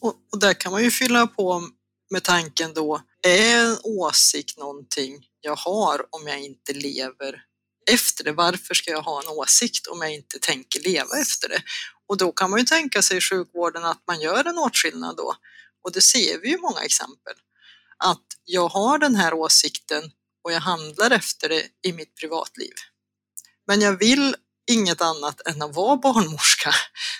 Och, 0.00 0.14
och 0.32 0.40
där 0.40 0.54
kan 0.54 0.72
man 0.72 0.82
ju 0.82 0.90
fylla 0.90 1.26
på 1.26 1.62
med 2.10 2.24
tanken 2.24 2.74
då, 2.74 3.00
är 3.22 3.56
en 3.56 3.78
åsikt 3.84 4.58
någonting 4.58 5.26
jag 5.40 5.56
har 5.56 6.06
om 6.10 6.26
jag 6.26 6.40
inte 6.40 6.72
lever 6.72 7.42
efter 7.90 8.24
det? 8.24 8.32
Varför 8.32 8.74
ska 8.74 8.90
jag 8.90 9.02
ha 9.02 9.22
en 9.22 9.28
åsikt 9.28 9.86
om 9.86 10.02
jag 10.02 10.14
inte 10.14 10.38
tänker 10.38 10.80
leva 10.80 11.18
efter 11.20 11.48
det? 11.48 11.62
Och 12.08 12.16
då 12.16 12.32
kan 12.32 12.50
man 12.50 12.58
ju 12.58 12.64
tänka 12.66 13.02
sig 13.02 13.16
i 13.16 13.20
sjukvården 13.20 13.84
att 13.84 14.02
man 14.06 14.20
gör 14.20 14.44
en 14.44 14.58
åtskillnad 14.58 15.16
då. 15.16 15.34
Och 15.84 15.92
det 15.92 16.00
ser 16.00 16.38
vi 16.38 16.48
ju 16.48 16.58
många 16.58 16.80
exempel. 16.80 17.34
Att 18.04 18.26
jag 18.44 18.68
har 18.68 18.98
den 18.98 19.14
här 19.14 19.34
åsikten 19.34 20.10
och 20.44 20.52
jag 20.52 20.60
handlar 20.60 21.10
efter 21.10 21.48
det 21.48 21.66
i 21.82 21.92
mitt 21.92 22.14
privatliv. 22.14 22.72
Men 23.66 23.80
jag 23.80 23.98
vill 23.98 24.36
inget 24.70 25.00
annat 25.00 25.40
än 25.46 25.62
att 25.62 25.74
vara 25.74 25.96
barnmorska. 25.96 26.74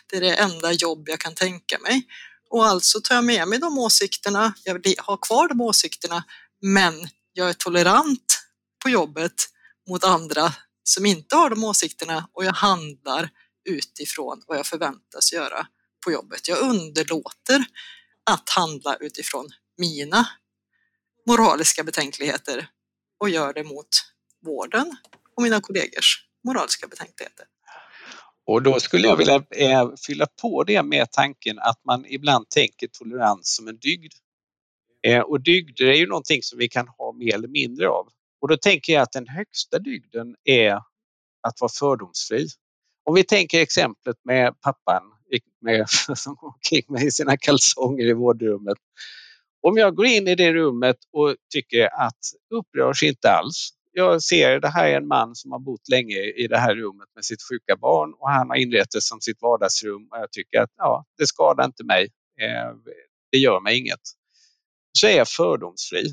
Det 0.06 0.16
är 0.16 0.20
det 0.20 0.34
enda 0.34 0.72
jobb 0.72 1.08
jag 1.08 1.20
kan 1.20 1.34
tänka 1.34 1.78
mig. 1.78 2.06
Och 2.50 2.66
alltså 2.66 3.00
tar 3.00 3.14
jag 3.14 3.24
med 3.24 3.48
mig 3.48 3.58
de 3.58 3.78
åsikterna, 3.78 4.54
jag 4.64 4.94
har 4.98 5.16
kvar 5.16 5.48
de 5.48 5.60
åsikterna, 5.60 6.24
men 6.62 7.08
jag 7.32 7.48
är 7.48 7.52
tolerant 7.52 8.40
på 8.82 8.88
jobbet 8.88 9.48
mot 9.88 10.04
andra 10.04 10.52
som 10.82 11.06
inte 11.06 11.36
har 11.36 11.50
de 11.50 11.64
åsikterna 11.64 12.28
och 12.32 12.44
jag 12.44 12.52
handlar 12.52 13.30
utifrån 13.68 14.42
vad 14.46 14.58
jag 14.58 14.66
förväntas 14.66 15.32
göra 15.32 15.66
på 16.04 16.12
jobbet. 16.12 16.48
Jag 16.48 16.58
underlåter 16.58 17.64
att 18.24 18.48
handla 18.48 18.96
utifrån 18.96 19.48
mina 19.78 20.28
moraliska 21.26 21.84
betänkligheter 21.84 22.68
och 23.20 23.30
gör 23.30 23.52
det 23.52 23.64
mot 23.64 23.88
vården 24.44 24.96
och 25.36 25.42
mina 25.42 25.60
kollegors 25.60 26.24
moraliska 26.44 26.86
betänkligheter. 26.86 27.46
Och 28.48 28.62
då 28.62 28.80
skulle 28.80 29.08
jag 29.08 29.16
vilja 29.16 29.42
eh, 29.50 29.90
fylla 30.06 30.26
på 30.42 30.64
det 30.64 30.82
med 30.82 31.12
tanken 31.12 31.58
att 31.58 31.84
man 31.84 32.04
ibland 32.08 32.48
tänker 32.48 32.86
tolerans 32.86 33.56
som 33.56 33.68
en 33.68 33.78
dygd. 33.78 34.12
Eh, 35.06 35.20
och 35.20 35.40
dygder 35.40 35.86
är 35.86 35.94
ju 35.94 36.06
någonting 36.06 36.42
som 36.42 36.58
vi 36.58 36.68
kan 36.68 36.88
ha 36.88 37.12
mer 37.12 37.34
eller 37.34 37.48
mindre 37.48 37.88
av. 37.88 38.08
Och 38.40 38.48
då 38.48 38.56
tänker 38.56 38.92
jag 38.92 39.02
att 39.02 39.12
den 39.12 39.28
högsta 39.28 39.78
dygden 39.78 40.36
är 40.44 40.74
att 41.42 41.60
vara 41.60 41.70
fördomsfri. 41.78 42.46
Om 43.04 43.14
vi 43.14 43.24
tänker 43.24 43.60
exemplet 43.60 44.16
med 44.24 44.60
pappan 44.60 45.02
med, 45.60 45.88
som 46.14 46.34
går 46.34 46.48
omkring 46.48 46.82
med 46.88 47.12
sina 47.12 47.36
kalsonger 47.36 48.06
i 48.06 48.12
vårdrummet. 48.12 48.78
Om 49.62 49.76
jag 49.76 49.94
går 49.94 50.06
in 50.06 50.28
i 50.28 50.34
det 50.34 50.52
rummet 50.52 50.96
och 51.12 51.36
tycker 51.52 52.02
att 52.06 52.18
upprörs 52.54 53.02
inte 53.02 53.30
alls. 53.30 53.77
Jag 53.98 54.22
ser 54.22 54.60
det 54.60 54.68
här 54.68 54.88
är 54.88 54.96
en 54.96 55.06
man 55.06 55.34
som 55.34 55.52
har 55.52 55.58
bott 55.58 55.88
länge 55.88 56.16
i 56.16 56.46
det 56.50 56.58
här 56.58 56.74
rummet 56.74 57.08
med 57.14 57.24
sitt 57.24 57.42
sjuka 57.50 57.76
barn 57.76 58.14
och 58.18 58.30
han 58.30 58.48
har 58.48 58.56
inrett 58.56 58.90
det 58.90 59.00
som 59.00 59.20
sitt 59.20 59.42
vardagsrum 59.42 60.08
och 60.10 60.18
jag 60.18 60.32
tycker 60.32 60.60
att 60.60 60.70
ja, 60.76 61.04
det 61.18 61.26
skadar 61.26 61.64
inte 61.64 61.84
mig. 61.84 62.02
Eh, 62.40 62.74
det 63.32 63.38
gör 63.38 63.60
mig 63.60 63.78
inget. 63.78 64.00
Så 64.92 65.06
är 65.06 65.16
jag 65.16 65.28
fördomsfri. 65.28 66.04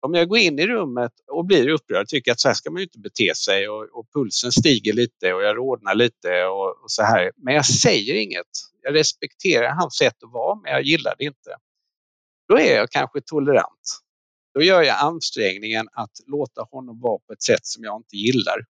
Om 0.00 0.14
jag 0.14 0.28
går 0.28 0.38
in 0.38 0.58
i 0.58 0.66
rummet 0.66 1.12
och 1.32 1.44
blir 1.46 1.68
upprörd, 1.68 2.08
tycker 2.08 2.32
att 2.32 2.40
så 2.40 2.48
här 2.48 2.54
ska 2.54 2.70
man 2.70 2.78
ju 2.78 2.84
inte 2.84 2.98
bete 2.98 3.34
sig 3.34 3.68
och, 3.68 3.82
och 3.92 4.06
pulsen 4.14 4.52
stiger 4.52 4.92
lite 4.92 5.32
och 5.34 5.42
jag 5.42 5.56
rodnar 5.56 5.94
lite 5.94 6.44
och, 6.44 6.82
och, 6.82 6.90
så 6.90 7.02
här. 7.02 7.32
Men 7.36 7.54
jag 7.54 7.66
säger 7.66 8.14
inget. 8.14 8.52
Jag 8.82 8.94
respekterar 8.94 9.70
hans 9.70 9.96
sätt 9.96 10.22
att 10.22 10.32
vara, 10.32 10.60
men 10.62 10.72
jag 10.72 10.82
gillar 10.82 11.14
det 11.18 11.24
inte. 11.24 11.56
Då 12.48 12.58
är 12.58 12.76
jag 12.76 12.90
kanske 12.90 13.20
tolerant. 13.20 14.01
Då 14.54 14.62
gör 14.62 14.82
jag 14.82 14.98
ansträngningen 14.98 15.88
att 15.92 16.12
låta 16.26 16.62
honom 16.70 17.00
vara 17.00 17.18
på 17.18 17.32
ett 17.32 17.42
sätt 17.42 17.66
som 17.66 17.84
jag 17.84 17.96
inte 17.96 18.16
gillar. 18.16 18.64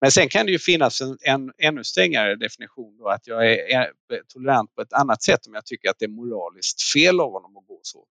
Men 0.00 0.10
sen 0.10 0.28
kan 0.28 0.46
det 0.46 0.52
ju 0.52 0.58
finnas 0.58 1.00
en, 1.00 1.18
en 1.20 1.52
ännu 1.58 1.84
strängare 1.84 2.36
definition 2.36 2.96
då 2.98 3.08
att 3.08 3.26
jag 3.26 3.52
är, 3.52 3.58
är 3.72 3.92
tolerant 4.28 4.74
på 4.74 4.82
ett 4.82 4.92
annat 4.92 5.22
sätt 5.22 5.46
om 5.46 5.54
jag 5.54 5.66
tycker 5.66 5.90
att 5.90 5.98
det 5.98 6.04
är 6.04 6.08
moraliskt 6.08 6.82
fel 6.92 7.20
av 7.20 7.32
honom 7.32 7.56
att 7.56 7.66
gå 7.66 7.80
så 7.82 8.06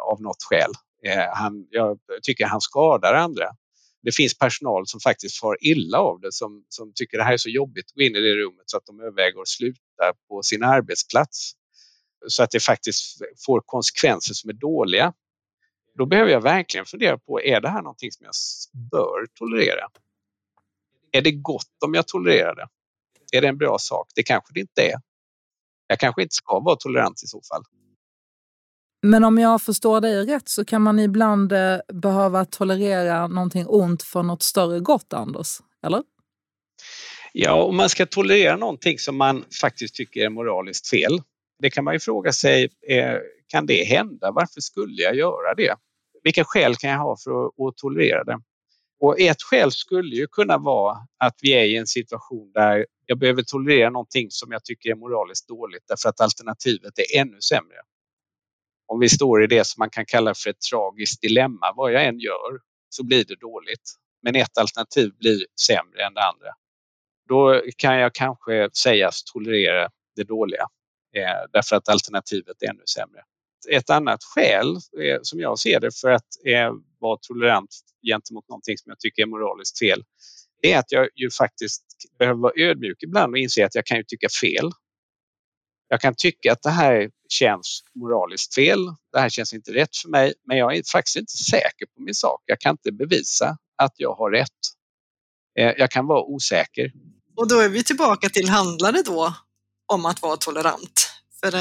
av 0.00 0.22
något 0.22 0.42
skäl. 0.50 0.72
Eh, 1.04 1.34
han, 1.34 1.66
jag 1.70 1.98
tycker 2.22 2.46
han 2.46 2.60
skadar 2.60 3.14
andra. 3.14 3.48
Det 4.02 4.12
finns 4.16 4.38
personal 4.38 4.86
som 4.86 5.00
faktiskt 5.00 5.40
far 5.40 5.56
illa 5.60 5.98
av 5.98 6.20
det 6.20 6.32
som, 6.32 6.64
som 6.68 6.92
tycker 6.94 7.18
det 7.18 7.24
här 7.24 7.32
är 7.32 7.36
så 7.36 7.48
jobbigt 7.48 7.84
att 7.84 7.94
gå 7.94 8.02
in 8.02 8.16
i 8.16 8.20
det 8.20 8.34
rummet 8.34 8.62
så 8.66 8.76
att 8.76 8.86
de 8.86 9.00
överväger 9.00 9.40
att 9.40 9.48
sluta 9.48 10.12
på 10.28 10.42
sin 10.42 10.62
arbetsplats. 10.64 11.52
Så 12.28 12.42
att 12.42 12.50
det 12.50 12.60
faktiskt 12.60 13.18
får 13.46 13.62
konsekvenser 13.66 14.34
som 14.34 14.50
är 14.50 14.54
dåliga. 14.54 15.12
Då 15.94 16.06
behöver 16.06 16.30
jag 16.30 16.40
verkligen 16.40 16.86
fundera 16.86 17.18
på, 17.18 17.40
är 17.40 17.60
det 17.60 17.68
här 17.68 17.82
någonting 17.82 18.12
som 18.12 18.24
jag 18.24 18.34
bör 18.90 19.26
tolerera? 19.34 19.88
Är 21.12 21.22
det 21.22 21.32
gott 21.32 21.82
om 21.84 21.94
jag 21.94 22.08
tolererar 22.08 22.54
det? 22.54 22.68
Är 23.36 23.40
det 23.40 23.48
en 23.48 23.58
bra 23.58 23.78
sak? 23.78 24.08
Det 24.14 24.22
kanske 24.22 24.54
det 24.54 24.60
inte 24.60 24.82
är. 24.82 24.94
Jag 25.86 25.98
kanske 25.98 26.22
inte 26.22 26.34
ska 26.34 26.60
vara 26.60 26.76
tolerant 26.76 27.22
i 27.22 27.26
så 27.26 27.40
fall. 27.52 27.62
Men 29.02 29.24
om 29.24 29.38
jag 29.38 29.62
förstår 29.62 30.00
dig 30.00 30.26
rätt 30.26 30.48
så 30.48 30.64
kan 30.64 30.82
man 30.82 30.98
ibland 30.98 31.52
eh, 31.52 31.78
behöva 31.92 32.44
tolerera 32.44 33.26
någonting 33.26 33.66
ont 33.66 34.02
för 34.02 34.22
något 34.22 34.42
större 34.42 34.80
gott, 34.80 35.12
Anders? 35.12 35.58
Eller? 35.86 36.02
Ja, 37.32 37.62
om 37.62 37.76
man 37.76 37.88
ska 37.88 38.06
tolerera 38.06 38.56
någonting 38.56 38.98
som 38.98 39.16
man 39.16 39.44
faktiskt 39.60 39.94
tycker 39.94 40.20
är 40.20 40.28
moraliskt 40.28 40.88
fel. 40.88 41.22
Det 41.58 41.70
kan 41.70 41.84
man 41.84 41.94
ju 41.94 42.00
fråga 42.00 42.32
sig, 42.32 42.68
eh, 42.88 43.16
kan 43.50 43.66
det 43.66 43.84
hända? 43.84 44.30
Varför 44.30 44.60
skulle 44.60 45.02
jag 45.02 45.14
göra 45.16 45.54
det? 45.56 45.76
Vilka 46.22 46.44
skäl 46.44 46.76
kan 46.76 46.90
jag 46.90 46.98
ha 46.98 47.16
för 47.24 47.46
att, 47.46 47.68
att 47.68 47.76
tolerera 47.76 48.24
det? 48.24 48.40
Och 49.00 49.20
ett 49.20 49.42
skäl 49.42 49.72
skulle 49.72 50.16
ju 50.16 50.26
kunna 50.26 50.58
vara 50.58 50.96
att 51.18 51.34
vi 51.42 51.52
är 51.52 51.64
i 51.64 51.76
en 51.76 51.86
situation 51.86 52.52
där 52.52 52.86
jag 53.06 53.18
behöver 53.18 53.42
tolerera 53.42 53.90
någonting 53.90 54.26
som 54.30 54.52
jag 54.52 54.64
tycker 54.64 54.90
är 54.90 54.94
moraliskt 54.94 55.48
dåligt 55.48 55.82
därför 55.88 56.08
att 56.08 56.20
alternativet 56.20 56.92
är 56.98 57.20
ännu 57.20 57.40
sämre 57.40 57.76
om 58.90 59.00
vi 59.00 59.08
står 59.08 59.44
i 59.44 59.46
det 59.46 59.66
som 59.66 59.80
man 59.80 59.90
kan 59.90 60.04
kalla 60.06 60.34
för 60.34 60.50
ett 60.50 60.60
tragiskt 60.70 61.22
dilemma, 61.22 61.72
vad 61.76 61.92
jag 61.92 62.04
än 62.04 62.18
gör 62.18 62.60
så 62.88 63.04
blir 63.04 63.24
det 63.24 63.40
dåligt. 63.40 63.90
Men 64.22 64.36
ett 64.36 64.58
alternativ 64.58 65.12
blir 65.18 65.46
sämre 65.66 66.04
än 66.06 66.14
det 66.14 66.24
andra. 66.24 66.48
Då 67.28 67.62
kan 67.76 67.98
jag 67.98 68.14
kanske 68.14 68.70
sägas 68.72 69.24
tolerera 69.24 69.88
det 70.16 70.24
dåliga 70.24 70.62
eh, 71.16 71.50
därför 71.52 71.76
att 71.76 71.88
alternativet 71.88 72.62
är 72.62 72.70
ännu 72.70 72.82
sämre. 72.94 73.22
Ett 73.70 73.90
annat 73.90 74.24
skäl 74.24 74.76
eh, 74.76 75.18
som 75.22 75.40
jag 75.40 75.58
ser 75.58 75.80
det 75.80 76.00
för 76.00 76.10
att 76.10 76.46
eh, 76.46 76.72
vara 77.00 77.18
tolerant 77.22 77.76
gentemot 78.06 78.48
någonting 78.48 78.78
som 78.78 78.90
jag 78.90 79.00
tycker 79.00 79.22
är 79.22 79.26
moraliskt 79.26 79.78
fel 79.78 80.02
det 80.62 80.72
är 80.72 80.78
att 80.78 80.92
jag 80.92 81.08
ju 81.14 81.30
faktiskt 81.30 81.84
behöver 82.18 82.40
vara 82.40 82.52
ödmjuk 82.56 83.02
ibland 83.02 83.32
och 83.32 83.38
inse 83.38 83.66
att 83.66 83.74
jag 83.74 83.86
kan 83.86 83.96
ju 83.96 84.04
tycka 84.04 84.28
fel 84.40 84.70
jag 85.92 86.00
kan 86.00 86.14
tycka 86.14 86.52
att 86.52 86.62
det 86.62 86.70
här 86.70 87.10
känns 87.28 87.82
moraliskt 87.94 88.54
fel. 88.54 88.78
Det 89.12 89.20
här 89.20 89.28
känns 89.28 89.52
inte 89.54 89.74
rätt 89.74 89.96
för 89.96 90.08
mig, 90.08 90.34
men 90.46 90.56
jag 90.56 90.76
är 90.76 90.82
faktiskt 90.92 91.16
inte 91.16 91.32
säker 91.32 91.86
på 91.96 92.02
min 92.02 92.14
sak. 92.14 92.42
Jag 92.46 92.60
kan 92.60 92.70
inte 92.70 92.92
bevisa 92.92 93.56
att 93.76 93.92
jag 93.96 94.14
har 94.14 94.30
rätt. 94.30 94.60
Eh, 95.58 95.72
jag 95.78 95.90
kan 95.90 96.06
vara 96.06 96.22
osäker. 96.22 96.92
Och 97.36 97.48
då 97.48 97.58
är 97.58 97.68
vi 97.68 97.84
tillbaka 97.84 98.28
till, 98.28 98.48
handlar 98.48 98.92
det 98.92 99.02
då 99.02 99.34
om 99.92 100.06
att 100.06 100.22
vara 100.22 100.36
tolerant? 100.36 101.10
För 101.40 101.52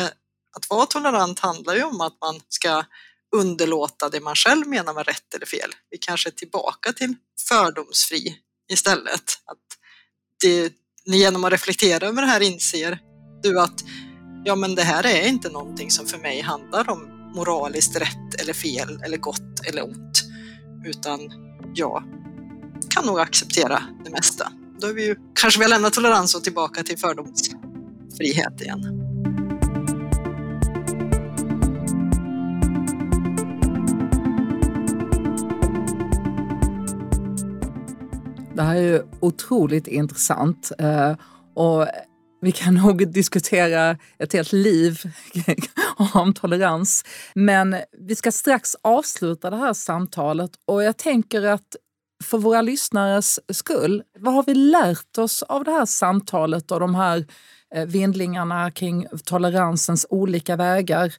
att 0.60 0.70
vara 0.70 0.86
tolerant 0.86 1.40
handlar 1.40 1.76
ju 1.76 1.84
om 1.84 2.02
att 2.02 2.18
man 2.22 2.42
ska 2.50 2.84
underlåta 3.36 4.10
det 4.10 4.20
man 4.20 4.36
själv 4.36 4.68
menar 4.68 4.94
med 4.94 5.06
rätt 5.06 5.34
eller 5.36 5.46
fel. 5.46 5.70
Vi 5.90 5.98
kanske 5.98 6.30
är 6.30 6.32
tillbaka 6.32 6.94
till 6.94 7.16
fördomsfri 7.50 8.36
istället. 8.72 9.24
Att 9.46 9.58
det, 10.42 10.74
genom 11.06 11.44
att 11.44 11.52
reflektera 11.52 12.08
över 12.08 12.22
det 12.22 12.28
här 12.28 12.42
inser 12.42 13.00
du 13.44 13.60
att 13.60 13.84
ja 14.46 14.56
men 14.56 14.76
det 14.76 14.84
här 14.84 15.06
är 15.06 15.28
inte 15.28 15.50
någonting 15.50 15.92
som 15.92 16.08
för 16.08 16.18
mig 16.18 16.42
handlar 16.42 16.90
om 16.90 17.32
moraliskt 17.36 17.96
rätt 17.96 18.42
eller 18.42 18.54
fel 18.54 19.02
eller 19.06 19.18
gott 19.18 19.68
eller 19.68 19.84
ont. 19.84 20.24
Utan 20.86 21.20
jag 21.76 22.04
kan 22.90 23.06
nog 23.06 23.20
acceptera 23.20 23.84
det 24.06 24.10
mesta. 24.10 24.52
Då 24.80 24.88
är 24.88 24.94
vi 24.94 25.06
ju, 25.06 25.16
kanske 25.36 25.60
vi 25.60 25.64
har 25.64 25.70
lämnat 25.70 25.94
tolerans 25.94 26.36
och 26.36 26.44
tillbaka 26.44 26.84
till 26.84 26.98
fördomsfrihet 26.98 28.62
igen. 28.62 29.09
Det 38.60 38.64
här 38.64 38.76
är 38.76 38.82
ju 38.82 39.04
otroligt 39.20 39.88
intressant. 39.88 40.72
Eh, 40.80 41.16
och 41.56 41.88
vi 42.42 42.52
kan 42.52 42.74
nog 42.86 43.12
diskutera 43.12 43.98
ett 44.18 44.34
helt 44.34 44.52
liv 44.54 45.02
om 46.14 46.34
tolerans. 46.34 47.06
Men 47.36 47.76
vi 47.98 48.16
ska 48.16 48.32
strax 48.32 48.76
avsluta 48.82 49.50
det 49.50 49.58
här 49.58 49.74
samtalet 49.74 50.52
och 50.66 50.84
jag 50.84 50.98
tänker 50.98 51.42
att 51.44 51.76
för 52.24 52.38
våra 52.38 52.62
lyssnares 52.62 53.40
skull, 53.52 54.04
vad 54.20 54.34
har 54.34 54.44
vi 54.44 54.54
lärt 54.54 55.18
oss 55.18 55.44
av 55.44 55.64
det 55.64 55.72
här 55.72 55.86
samtalet 55.86 56.72
och 56.72 56.80
de 56.80 56.96
här 56.96 57.26
eh, 57.76 57.86
vindlingarna 57.86 58.72
kring 58.72 59.08
toleransens 59.26 60.06
olika 60.10 60.56
vägar? 60.56 61.14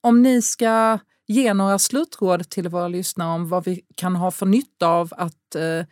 Om 0.00 0.22
ni 0.22 0.42
ska 0.42 0.98
ge 1.26 1.54
några 1.54 1.78
slutråd 1.78 2.50
till 2.50 2.68
våra 2.68 2.88
lyssnare 2.88 3.34
om 3.34 3.48
vad 3.48 3.64
vi 3.64 3.80
kan 3.94 4.16
ha 4.16 4.30
för 4.30 4.46
nytta 4.46 4.88
av 4.88 5.12
att 5.16 5.54
eh, 5.54 5.84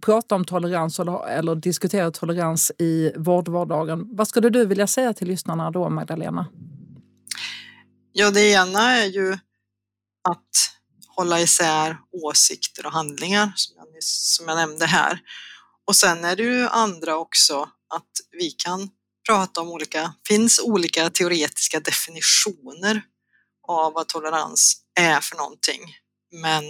prata 0.00 0.34
om 0.34 0.44
tolerans 0.44 1.00
eller, 1.00 1.28
eller 1.28 1.54
diskutera 1.54 2.10
tolerans 2.10 2.72
i 2.78 3.12
vårdvardagen. 3.16 4.16
Vad 4.16 4.28
skulle 4.28 4.50
du 4.50 4.66
vilja 4.66 4.86
säga 4.86 5.12
till 5.12 5.28
lyssnarna 5.28 5.70
då, 5.70 5.88
Magdalena? 5.88 6.46
Ja, 8.12 8.30
det 8.30 8.50
ena 8.50 8.90
är 8.90 9.06
ju 9.06 9.32
att 10.28 10.72
hålla 11.16 11.40
isär 11.40 11.96
åsikter 12.12 12.86
och 12.86 12.92
handlingar 12.92 13.52
som 13.56 13.76
jag, 13.76 14.02
som 14.02 14.48
jag 14.48 14.56
nämnde 14.56 14.86
här. 14.86 15.20
Och 15.86 15.96
sen 15.96 16.24
är 16.24 16.36
det 16.36 16.42
ju 16.42 16.68
andra 16.68 17.16
också 17.16 17.68
att 17.94 18.10
vi 18.38 18.50
kan 18.50 18.90
prata 19.28 19.60
om 19.60 19.68
olika, 19.68 20.14
finns 20.28 20.60
olika 20.60 21.10
teoretiska 21.10 21.80
definitioner 21.80 23.02
av 23.68 23.92
vad 23.92 24.08
tolerans 24.08 24.76
är 25.00 25.20
för 25.20 25.36
någonting. 25.36 25.80
Men 26.32 26.64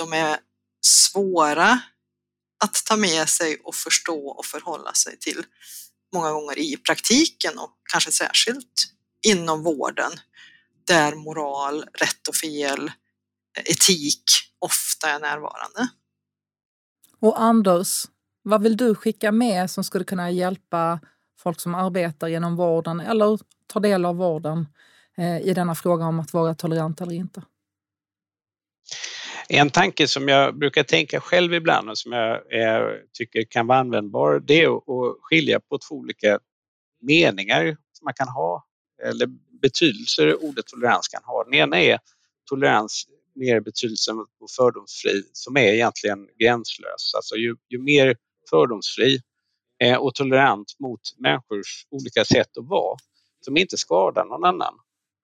de 0.00 0.12
är 0.12 0.38
svåra 0.86 1.80
att 2.62 2.84
ta 2.84 2.96
med 2.96 3.28
sig 3.28 3.60
och 3.64 3.74
förstå 3.74 4.28
och 4.28 4.46
förhålla 4.46 4.92
sig 4.92 5.18
till 5.18 5.44
många 6.14 6.32
gånger 6.32 6.58
i 6.58 6.76
praktiken 6.76 7.58
och 7.58 7.70
kanske 7.92 8.12
särskilt 8.12 8.92
inom 9.26 9.62
vården 9.62 10.12
där 10.86 11.14
moral, 11.14 11.84
rätt 11.94 12.28
och 12.28 12.34
fel, 12.34 12.90
etik 13.64 14.22
ofta 14.58 15.10
är 15.10 15.20
närvarande. 15.20 15.88
Och 17.20 17.42
Anders, 17.42 18.04
vad 18.42 18.62
vill 18.62 18.76
du 18.76 18.94
skicka 18.94 19.32
med 19.32 19.70
som 19.70 19.84
skulle 19.84 20.04
kunna 20.04 20.30
hjälpa 20.30 21.00
folk 21.38 21.60
som 21.60 21.74
arbetar 21.74 22.28
genom 22.28 22.56
vården 22.56 23.00
eller 23.00 23.38
tar 23.66 23.80
del 23.80 24.04
av 24.04 24.16
vården 24.16 24.66
eh, 25.16 25.38
i 25.40 25.54
denna 25.54 25.74
fråga 25.74 26.04
om 26.04 26.20
att 26.20 26.32
vara 26.32 26.54
tolerant 26.54 27.00
eller 27.00 27.12
inte? 27.12 27.42
En 29.54 29.70
tanke 29.70 30.08
som 30.08 30.28
jag 30.28 30.58
brukar 30.58 30.82
tänka 30.82 31.20
själv 31.20 31.54
ibland 31.54 31.90
och 31.90 31.98
som 31.98 32.12
jag 32.12 32.34
eh, 32.34 32.86
tycker 33.12 33.42
kan 33.42 33.66
vara 33.66 33.78
användbar 33.78 34.40
det 34.40 34.62
är 34.62 34.76
att 34.76 35.16
skilja 35.20 35.60
på 35.60 35.78
två 35.78 35.94
olika 35.94 36.38
meningar 37.00 37.76
som 37.92 38.04
man 38.04 38.14
kan 38.14 38.28
ha 38.28 38.66
eller 39.06 39.26
betydelser 39.62 40.44
ordet 40.44 40.66
tolerans 40.66 41.08
kan 41.08 41.24
ha. 41.24 41.44
Den 41.44 41.54
ena 41.54 41.80
är 41.80 41.98
tolerans 42.50 43.06
mer 43.34 43.60
betydelsen 43.60 44.16
på 44.16 44.46
fördomsfri 44.56 45.22
som 45.32 45.56
är 45.56 45.72
egentligen 45.72 46.28
gränslös. 46.38 47.14
Alltså 47.16 47.36
ju, 47.36 47.56
ju 47.68 47.78
mer 47.78 48.16
fördomsfri 48.50 49.20
eh, 49.82 49.96
och 49.96 50.14
tolerant 50.14 50.76
mot 50.78 51.00
människors 51.18 51.86
olika 51.90 52.24
sätt 52.24 52.56
att 52.58 52.68
vara 52.68 52.98
som 53.40 53.56
inte 53.56 53.76
skadar 53.76 54.24
någon 54.24 54.44
annan. 54.44 54.74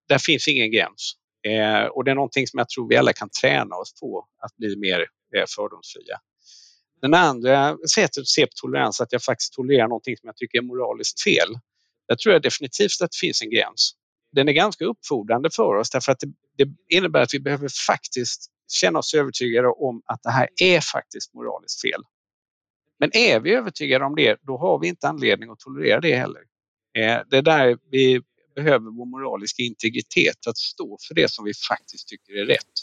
Där 0.08 0.18
finns 0.18 0.48
ingen 0.48 0.70
gräns. 0.70 1.14
Eh, 1.48 1.84
och 1.84 2.04
det 2.04 2.10
är 2.10 2.14
någonting 2.14 2.46
som 2.46 2.58
jag 2.58 2.68
tror 2.68 2.88
vi 2.88 2.96
alla 2.96 3.12
kan 3.12 3.28
träna 3.30 3.76
oss 3.76 4.00
på, 4.00 4.26
att 4.38 4.56
bli 4.56 4.76
mer 4.76 5.00
eh, 5.36 5.44
fördomsfria. 5.56 6.18
Den 7.00 7.14
andra 7.14 7.76
sättet 7.94 8.20
att 8.20 8.28
se 8.28 8.46
på 8.46 8.52
tolerans, 8.54 9.00
att 9.00 9.12
jag 9.12 9.22
faktiskt 9.22 9.52
tolererar 9.52 9.88
någonting 9.88 10.16
som 10.16 10.26
jag 10.26 10.36
tycker 10.36 10.58
är 10.58 10.62
moraliskt 10.62 11.22
fel. 11.22 11.48
Där 12.08 12.16
tror 12.16 12.32
jag 12.32 12.42
definitivt 12.42 13.02
att 13.02 13.10
det 13.10 13.18
finns 13.20 13.42
en 13.42 13.50
gräns. 13.50 13.92
Den 14.32 14.48
är 14.48 14.52
ganska 14.52 14.84
uppfordrande 14.84 15.50
för 15.50 15.74
oss 15.74 15.90
därför 15.90 16.12
att 16.12 16.20
det, 16.20 16.32
det 16.56 16.96
innebär 16.96 17.22
att 17.22 17.34
vi 17.34 17.40
behöver 17.40 17.68
faktiskt 17.86 18.50
känna 18.72 18.98
oss 18.98 19.14
övertygade 19.14 19.68
om 19.68 20.02
att 20.06 20.22
det 20.22 20.30
här 20.30 20.48
är 20.62 20.80
faktiskt 20.80 21.34
moraliskt 21.34 21.80
fel. 21.80 22.02
Men 22.98 23.16
är 23.16 23.40
vi 23.40 23.54
övertygade 23.54 24.04
om 24.04 24.14
det, 24.16 24.38
då 24.42 24.58
har 24.58 24.78
vi 24.78 24.88
inte 24.88 25.08
anledning 25.08 25.50
att 25.50 25.58
tolerera 25.58 26.00
det 26.00 26.16
heller. 26.16 26.42
Eh, 26.96 27.20
det 27.30 27.36
är 27.36 27.42
där 27.42 27.78
vi 27.90 28.22
behöver 28.58 28.90
vår 28.98 29.06
moraliska 29.06 29.62
integritet, 29.62 30.46
att 30.46 30.56
stå 30.58 30.98
för 31.08 31.14
det 31.14 31.30
som 31.30 31.44
vi 31.44 31.52
faktiskt 31.68 32.08
tycker 32.08 32.32
är 32.32 32.46
rätt. 32.46 32.74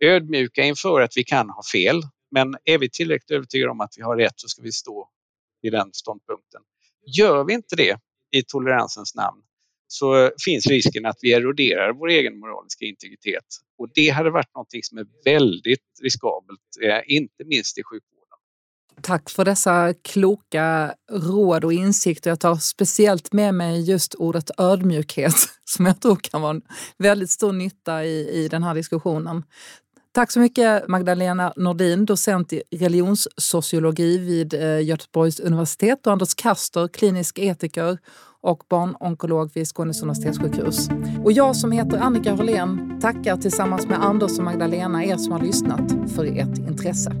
Ödmjuka 0.00 0.62
inför 0.62 1.00
att 1.00 1.16
vi 1.16 1.24
kan 1.24 1.50
ha 1.50 1.62
fel, 1.72 2.02
men 2.30 2.54
är 2.64 2.78
vi 2.78 2.90
tillräckligt 2.90 3.30
övertygade 3.30 3.70
om 3.70 3.80
att 3.80 3.94
vi 3.96 4.02
har 4.02 4.16
rätt 4.16 4.32
så 4.36 4.48
ska 4.48 4.62
vi 4.62 4.72
stå 4.72 5.08
i 5.62 5.70
den 5.70 5.90
ståndpunkten. 5.92 6.62
Gör 7.18 7.44
vi 7.44 7.54
inte 7.54 7.76
det 7.76 7.98
i 8.32 8.42
toleransens 8.42 9.14
namn 9.14 9.42
så 9.86 10.30
finns 10.44 10.66
risken 10.66 11.06
att 11.06 11.18
vi 11.22 11.32
eroderar 11.32 11.92
vår 11.92 12.08
egen 12.08 12.38
moraliska 12.38 12.84
integritet. 12.84 13.44
Och 13.78 13.88
det 13.94 14.08
hade 14.08 14.30
varit 14.30 14.54
något 14.54 14.84
som 14.84 14.98
är 14.98 15.06
väldigt 15.24 16.00
riskabelt, 16.02 16.60
eh, 16.82 17.00
inte 17.06 17.44
minst 17.44 17.78
i 17.78 17.82
sjukvården. 17.82 18.15
Tack 19.02 19.30
för 19.30 19.44
dessa 19.44 19.94
kloka 20.02 20.94
råd 21.12 21.64
och 21.64 21.72
insikter. 21.72 22.30
Jag 22.30 22.40
tar 22.40 22.56
speciellt 22.56 23.32
med 23.32 23.54
mig 23.54 23.90
just 23.90 24.14
ordet 24.14 24.50
ödmjukhet 24.58 25.34
som 25.64 25.86
jag 25.86 26.00
tror 26.00 26.16
kan 26.16 26.42
vara 26.42 26.50
en 26.50 26.62
väldigt 26.98 27.30
stor 27.30 27.52
nytta 27.52 28.04
i, 28.04 28.44
i 28.44 28.48
den 28.48 28.62
här 28.62 28.74
diskussionen. 28.74 29.42
Tack 30.16 30.30
så 30.30 30.40
mycket 30.40 30.88
Magdalena 30.88 31.52
Nordin, 31.56 32.06
docent 32.06 32.52
i 32.52 32.62
religionssociologi 32.70 34.18
vid 34.18 34.54
eh, 34.54 34.80
Göteborgs 34.80 35.40
universitet 35.40 36.06
och 36.06 36.12
Anders 36.12 36.34
Kaster, 36.34 36.88
klinisk 36.88 37.38
etiker 37.38 37.98
och 38.40 38.62
barnonkolog 38.70 39.50
vid 39.54 39.68
Skånes 39.68 40.02
universitetssjukhus. 40.02 40.88
Och 41.24 41.32
jag 41.32 41.56
som 41.56 41.72
heter 41.72 41.98
Annika 41.98 42.34
Hörlén 42.34 42.98
tackar 43.00 43.36
tillsammans 43.36 43.86
med 43.86 44.04
Anders 44.04 44.38
och 44.38 44.44
Magdalena 44.44 45.04
er 45.04 45.16
som 45.16 45.32
har 45.32 45.40
lyssnat 45.40 46.12
för 46.14 46.24
ert 46.24 46.58
intresse. 46.58 47.12